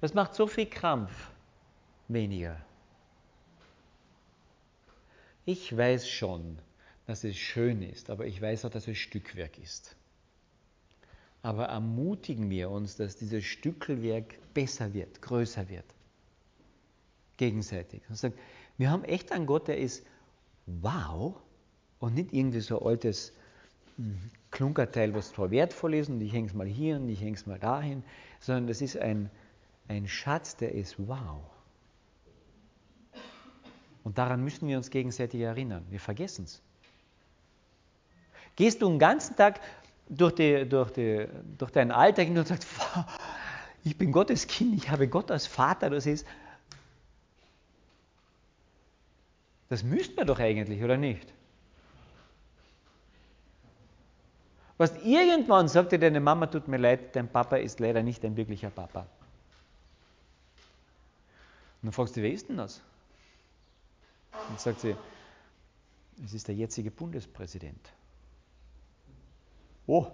Das 0.00 0.14
macht 0.14 0.34
so 0.34 0.46
viel 0.46 0.66
Krampf 0.66 1.30
weniger. 2.08 2.56
Ich 5.44 5.76
weiß 5.76 6.08
schon, 6.08 6.58
dass 7.06 7.24
es 7.24 7.36
schön 7.36 7.82
ist, 7.82 8.10
aber 8.10 8.26
ich 8.26 8.40
weiß 8.40 8.64
auch, 8.64 8.70
dass 8.70 8.88
es 8.88 8.98
Stückwerk 8.98 9.58
ist. 9.58 9.96
Aber 11.42 11.66
ermutigen 11.66 12.50
wir 12.50 12.70
uns, 12.70 12.96
dass 12.96 13.16
dieses 13.16 13.44
Stückelwerk 13.44 14.38
besser 14.54 14.94
wird, 14.94 15.20
größer 15.22 15.68
wird. 15.68 15.84
Gegenseitig. 17.36 18.02
Und 18.08 18.16
sagen, 18.16 18.34
wir 18.78 18.90
haben 18.90 19.04
echt 19.04 19.32
einen 19.32 19.46
Gott, 19.46 19.66
der 19.66 19.78
ist 19.78 20.06
wow 20.66 21.34
und 21.98 22.14
nicht 22.14 22.32
irgendwie 22.32 22.60
so 22.60 22.80
ein 22.80 22.86
altes 22.86 23.32
hm, 23.96 24.30
Klunkerteil, 24.52 25.14
was 25.14 25.32
zwar 25.32 25.50
wertvoll 25.50 25.94
ist 25.94 26.08
und 26.08 26.20
ich 26.20 26.32
hänge 26.32 26.46
es 26.46 26.54
mal 26.54 26.66
hier 26.66 26.96
und 26.96 27.08
ich 27.08 27.20
hänge 27.20 27.36
es 27.36 27.46
mal 27.46 27.58
dahin, 27.58 28.04
sondern 28.38 28.68
das 28.68 28.80
ist 28.80 28.96
ein, 28.96 29.28
ein 29.88 30.06
Schatz, 30.06 30.56
der 30.56 30.72
ist 30.72 30.96
wow. 30.98 31.42
Und 34.04 34.18
daran 34.18 34.42
müssen 34.44 34.68
wir 34.68 34.76
uns 34.76 34.90
gegenseitig 34.90 35.40
erinnern. 35.40 35.84
Wir 35.90 36.00
vergessen 36.00 36.44
es. 36.44 36.62
Gehst 38.56 38.82
du 38.82 38.88
den 38.88 38.98
ganzen 38.98 39.36
Tag 39.36 39.60
durch, 40.08 40.34
die, 40.34 40.68
durch, 40.68 40.90
die, 40.90 41.26
durch 41.58 41.70
deinen 41.70 41.90
Alltag 41.90 42.28
und 42.28 42.46
sagst, 42.46 42.68
ich 43.84 43.96
bin 43.96 44.12
Gottes 44.12 44.46
Kind, 44.46 44.74
ich 44.74 44.90
habe 44.90 45.08
Gott 45.08 45.30
als 45.30 45.46
Vater, 45.46 45.90
das 45.90 46.06
ist. 46.06 46.26
Das 49.68 49.82
müssten 49.82 50.16
wir 50.16 50.26
doch 50.26 50.38
eigentlich, 50.38 50.82
oder 50.82 50.96
nicht? 50.96 51.32
Was 54.76 54.96
irgendwann 55.02 55.68
sagt 55.68 55.92
dir 55.92 55.98
deine 55.98 56.20
Mama, 56.20 56.46
tut 56.46 56.68
mir 56.68 56.76
leid, 56.76 57.14
dein 57.16 57.28
Papa 57.28 57.56
ist 57.56 57.80
leider 57.80 58.02
nicht 58.02 58.24
ein 58.24 58.36
wirklicher 58.36 58.70
Papa. 58.70 59.06
Und 61.80 61.86
dann 61.86 61.92
fragst 61.92 62.16
du, 62.16 62.22
wer 62.22 62.32
ist 62.32 62.48
denn 62.48 62.56
das? 62.56 62.80
Und 64.48 64.60
sagt 64.60 64.80
sie, 64.80 64.96
es 66.24 66.34
ist 66.34 66.48
der 66.48 66.54
jetzige 66.54 66.90
Bundespräsident. 66.90 67.92
Oh. 69.86 70.06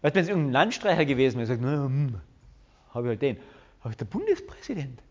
Weißt 0.00 0.14
du, 0.14 0.16
wenn 0.16 0.22
es 0.22 0.28
irgendein 0.28 0.52
Landstreicher 0.52 1.04
gewesen 1.04 1.38
wäre, 1.38 1.46
sagt, 1.46 1.60
hm, 1.60 2.20
habe 2.90 3.06
ich 3.06 3.08
halt 3.08 3.22
den. 3.22 3.36
Habe 3.80 3.90
ich 3.90 3.96
der 3.96 4.04
Bundespräsident. 4.04 5.02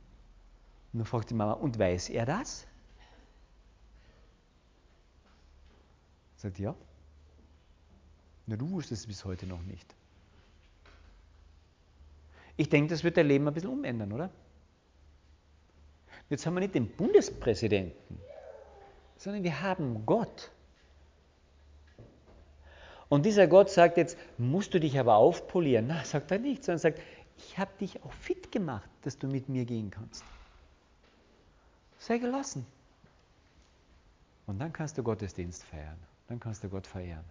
Und 0.93 0.99
dann 0.99 1.05
fragt 1.05 1.29
die 1.29 1.33
Mama, 1.33 1.53
und 1.53 1.77
weiß 1.77 2.09
er 2.09 2.25
das? 2.25 2.67
Sagt 6.37 6.59
ja. 6.59 6.75
Na, 8.45 8.55
du 8.55 8.69
wusstest 8.71 9.01
es 9.01 9.07
bis 9.07 9.25
heute 9.25 9.45
noch 9.45 9.61
nicht. 9.63 9.93
Ich 12.55 12.69
denke, 12.69 12.89
das 12.89 13.03
wird 13.03 13.17
dein 13.17 13.27
Leben 13.27 13.47
ein 13.47 13.53
bisschen 13.53 13.69
umändern, 13.69 14.11
oder? 14.13 14.29
Jetzt 16.29 16.45
haben 16.45 16.55
wir 16.55 16.61
nicht 16.61 16.75
den 16.75 16.89
Bundespräsidenten, 16.89 18.19
sondern 19.17 19.43
wir 19.43 19.61
haben 19.61 20.05
Gott. 20.05 20.51
Und 23.09 23.25
dieser 23.25 23.47
Gott 23.47 23.69
sagt 23.69 23.97
jetzt, 23.97 24.17
musst 24.37 24.73
du 24.73 24.79
dich 24.79 24.99
aber 24.99 25.15
aufpolieren. 25.15 25.87
Na, 25.87 26.03
sagt 26.03 26.31
er 26.31 26.39
nicht, 26.39 26.63
sondern 26.63 26.79
sagt, 26.79 26.99
ich 27.37 27.57
habe 27.57 27.71
dich 27.79 28.03
auch 28.03 28.11
fit 28.13 28.51
gemacht, 28.51 28.89
dass 29.03 29.17
du 29.17 29.27
mit 29.27 29.47
mir 29.47 29.65
gehen 29.65 29.91
kannst. 29.91 30.23
Sei 31.99 32.17
gelassen. 32.17 32.65
Und 34.45 34.59
dann 34.59 34.73
kannst 34.73 34.97
du 34.97 35.03
Gottesdienst 35.03 35.63
feiern. 35.63 35.97
Dann 36.27 36.39
kannst 36.39 36.63
du 36.63 36.69
Gott 36.69 36.87
verehren. 36.87 37.23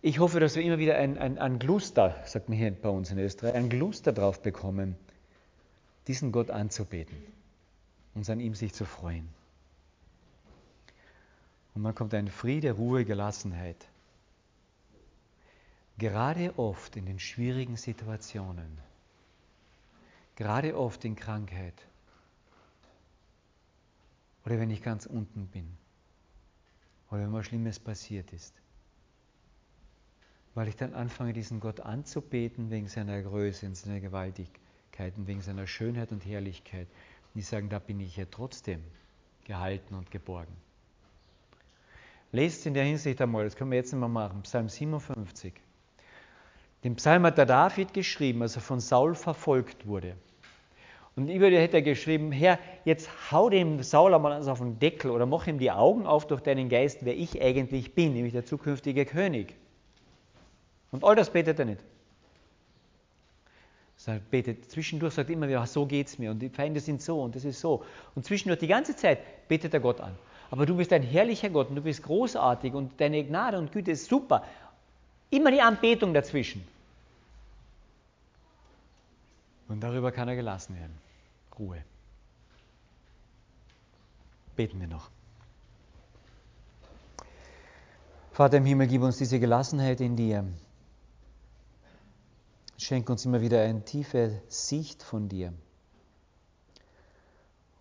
Ich 0.00 0.20
hoffe, 0.20 0.40
dass 0.40 0.54
wir 0.54 0.62
immer 0.62 0.78
wieder 0.78 0.96
ein, 0.96 1.18
ein, 1.18 1.38
ein 1.38 1.58
Gluster, 1.58 2.14
sagt 2.24 2.48
man 2.48 2.56
hier 2.56 2.70
bei 2.70 2.88
uns 2.88 3.10
in 3.10 3.18
Österreich, 3.18 3.54
ein 3.54 3.68
Gluster 3.68 4.12
drauf 4.12 4.40
bekommen, 4.40 4.96
diesen 6.06 6.30
Gott 6.30 6.50
anzubeten, 6.50 7.16
und 8.14 8.28
an 8.30 8.40
ihm 8.40 8.54
sich 8.54 8.72
zu 8.72 8.84
freuen. 8.84 9.28
Und 11.74 11.84
dann 11.84 11.94
kommt 11.94 12.14
ein 12.14 12.28
Friede, 12.28 12.72
Ruhe, 12.72 13.04
Gelassenheit. 13.04 13.88
Gerade 15.98 16.58
oft 16.58 16.96
in 16.96 17.06
den 17.06 17.18
schwierigen 17.18 17.76
Situationen, 17.76 18.78
gerade 20.36 20.76
oft 20.76 21.04
in 21.04 21.16
Krankheit 21.16 21.74
oder 24.46 24.60
wenn 24.60 24.70
ich 24.70 24.80
ganz 24.82 25.06
unten 25.06 25.46
bin 25.48 25.66
oder 27.10 27.22
wenn 27.22 27.32
was 27.32 27.46
Schlimmes 27.46 27.78
passiert 27.78 28.32
ist, 28.32 28.54
weil 30.54 30.68
ich 30.68 30.76
dann 30.76 30.94
anfange, 30.94 31.32
diesen 31.32 31.60
Gott 31.60 31.80
anzubeten 31.80 32.70
wegen 32.70 32.88
seiner 32.88 33.20
Größe 33.20 33.66
und 33.66 33.76
seiner 33.76 34.00
Gewaltigkeit 34.00 35.16
und 35.16 35.26
wegen 35.26 35.42
seiner 35.42 35.66
Schönheit 35.66 36.12
und 36.12 36.24
Herrlichkeit. 36.24 36.88
Und 37.34 37.40
ich 37.40 37.46
sage, 37.46 37.68
da 37.68 37.78
bin 37.78 38.00
ich 38.00 38.16
ja 38.16 38.24
trotzdem 38.30 38.82
gehalten 39.44 39.94
und 39.94 40.10
geborgen. 40.10 40.56
Lest 42.32 42.66
in 42.66 42.74
der 42.74 42.84
Hinsicht 42.84 43.20
einmal, 43.20 43.44
das 43.44 43.56
können 43.56 43.70
wir 43.70 43.78
jetzt 43.78 43.92
mal 43.94 44.08
machen, 44.08 44.42
Psalm 44.42 44.68
57. 44.68 45.54
Den 46.84 46.96
Psalm 46.96 47.24
hat 47.24 47.38
der 47.38 47.46
David 47.46 47.94
geschrieben, 47.94 48.42
als 48.42 48.54
er 48.54 48.62
von 48.62 48.80
Saul 48.80 49.14
verfolgt 49.14 49.86
wurde. 49.86 50.14
Und 51.16 51.28
über 51.28 51.50
dir 51.50 51.60
hätte 51.60 51.78
er 51.78 51.82
geschrieben, 51.82 52.30
Herr, 52.30 52.60
jetzt 52.84 53.10
hau 53.32 53.50
dem 53.50 53.82
Saul 53.82 54.14
einmal 54.14 54.48
auf 54.48 54.58
den 54.58 54.78
Deckel 54.78 55.10
oder 55.10 55.26
mach 55.26 55.48
ihm 55.48 55.58
die 55.58 55.72
Augen 55.72 56.06
auf 56.06 56.28
durch 56.28 56.42
deinen 56.42 56.68
Geist, 56.68 57.04
wer 57.04 57.16
ich 57.16 57.42
eigentlich 57.42 57.94
bin, 57.94 58.12
nämlich 58.12 58.34
der 58.34 58.44
zukünftige 58.44 59.04
König. 59.04 59.56
Und 60.92 61.02
all 61.02 61.16
das 61.16 61.30
betet 61.30 61.58
er 61.58 61.64
nicht. 61.64 61.80
Er 64.06 64.20
betet 64.20 64.70
zwischendurch, 64.70 65.14
sagt 65.14 65.28
immer 65.28 65.48
wieder, 65.48 65.66
so 65.66 65.84
geht 65.86 66.06
es 66.06 66.18
mir 66.18 66.30
und 66.30 66.38
die 66.38 66.48
Feinde 66.50 66.78
sind 66.78 67.02
so 67.02 67.20
und 67.20 67.34
das 67.34 67.44
ist 67.44 67.60
so. 67.60 67.84
Und 68.14 68.24
zwischendurch 68.24 68.60
die 68.60 68.68
ganze 68.68 68.94
Zeit 68.94 69.48
betet 69.48 69.74
er 69.74 69.80
Gott 69.80 70.00
an. 70.00 70.16
Aber 70.50 70.64
du 70.64 70.76
bist 70.76 70.92
ein 70.92 71.02
herrlicher 71.02 71.50
Gott 71.50 71.68
und 71.68 71.76
du 71.76 71.82
bist 71.82 72.02
großartig 72.02 72.72
und 72.74 72.98
deine 73.00 73.22
Gnade 73.24 73.58
und 73.58 73.72
Güte 73.72 73.90
ist 73.90 74.08
super. 74.08 74.44
Immer 75.30 75.50
die 75.50 75.60
Anbetung 75.60 76.14
dazwischen. 76.14 76.66
Und 79.68 79.80
darüber 79.80 80.10
kann 80.10 80.28
er 80.28 80.36
gelassen 80.36 80.74
werden. 80.76 80.96
Ruhe. 81.58 81.84
Beten 84.56 84.80
wir 84.80 84.88
noch. 84.88 85.10
Vater 88.32 88.58
im 88.58 88.64
Himmel, 88.64 88.86
gib 88.86 89.02
uns 89.02 89.18
diese 89.18 89.38
Gelassenheit 89.38 90.00
in 90.00 90.16
dir. 90.16 90.44
Schenk 92.78 93.10
uns 93.10 93.26
immer 93.26 93.40
wieder 93.40 93.60
eine 93.62 93.84
tiefe 93.84 94.40
Sicht 94.48 95.02
von 95.02 95.28
dir. 95.28 95.52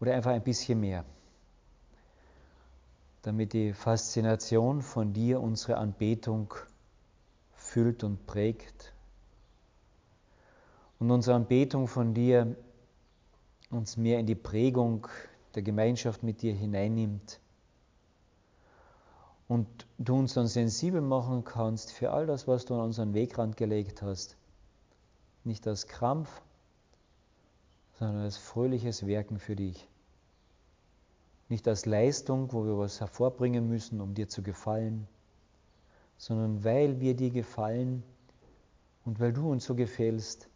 Oder 0.01 0.15
einfach 0.15 0.31
ein 0.31 0.43
bisschen 0.43 0.79
mehr. 0.79 1.05
Damit 3.27 3.51
die 3.51 3.73
Faszination 3.73 4.81
von 4.81 5.11
dir 5.11 5.41
unsere 5.41 5.75
Anbetung 5.75 6.53
füllt 7.51 8.05
und 8.05 8.25
prägt. 8.25 8.93
Und 10.97 11.11
unsere 11.11 11.35
Anbetung 11.35 11.89
von 11.89 12.13
dir 12.13 12.55
uns 13.69 13.97
mehr 13.97 14.19
in 14.19 14.27
die 14.27 14.35
Prägung 14.35 15.07
der 15.55 15.61
Gemeinschaft 15.61 16.23
mit 16.23 16.41
dir 16.41 16.53
hineinnimmt 16.53 17.41
und 19.49 19.67
du 19.97 20.15
uns 20.15 20.33
dann 20.33 20.47
sensibel 20.47 21.01
machen 21.01 21.43
kannst 21.43 21.91
für 21.91 22.11
all 22.11 22.27
das, 22.27 22.47
was 22.47 22.63
du 22.63 22.75
an 22.75 22.79
unseren 22.79 23.13
Wegrand 23.13 23.57
gelegt 23.57 24.01
hast 24.01 24.37
nicht 25.43 25.67
als 25.67 25.87
Krampf, 25.87 26.29
sondern 27.97 28.23
als 28.23 28.37
fröhliches 28.37 29.05
Werken 29.05 29.39
für 29.39 29.55
dich. 29.55 29.87
Nicht 31.49 31.67
als 31.67 31.85
Leistung, 31.85 32.51
wo 32.51 32.65
wir 32.65 32.77
was 32.77 32.99
hervorbringen 32.99 33.69
müssen, 33.69 34.01
um 34.01 34.13
dir 34.13 34.27
zu 34.27 34.43
gefallen, 34.43 35.07
sondern 36.17 36.63
weil 36.63 36.99
wir 36.99 37.15
dir 37.15 37.29
gefallen 37.29 38.03
und 39.05 39.19
weil 39.19 39.31
du 39.31 39.49
uns 39.49 39.65
so 39.65 39.75
gefällst, 39.75 40.49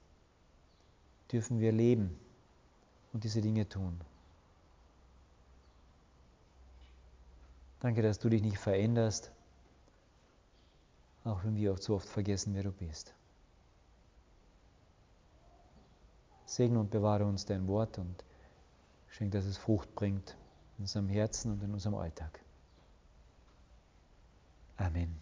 dürfen 1.32 1.60
wir 1.60 1.72
leben 1.72 2.20
und 3.14 3.24
diese 3.24 3.42
Dinge 3.42 3.68
tun. 3.70 4.02
Danke, 7.80 8.02
dass 8.02 8.20
du 8.20 8.30
dich 8.30 8.42
nicht 8.42 8.58
veränderst, 8.58 9.32
auch 11.24 11.44
wenn 11.44 11.56
wir 11.56 11.72
auch 11.72 11.80
zu 11.80 11.96
oft 11.96 12.08
vergessen, 12.08 12.54
wer 12.54 12.64
du 12.64 12.72
bist. 12.72 13.14
Segne 16.46 16.80
und 16.80 16.92
bewahre 16.92 17.26
uns 17.26 17.46
dein 17.46 17.68
Wort 17.68 17.98
und 17.98 18.26
schenk, 19.08 19.32
dass 19.32 19.46
es 19.46 19.58
Frucht 19.58 19.96
bringt 19.96 20.36
in 20.82 20.86
unserem 20.86 21.10
Herzen 21.10 21.52
und 21.52 21.62
in 21.62 21.72
unserem 21.74 21.94
Alltag. 21.94 22.40
Amen. 24.78 25.16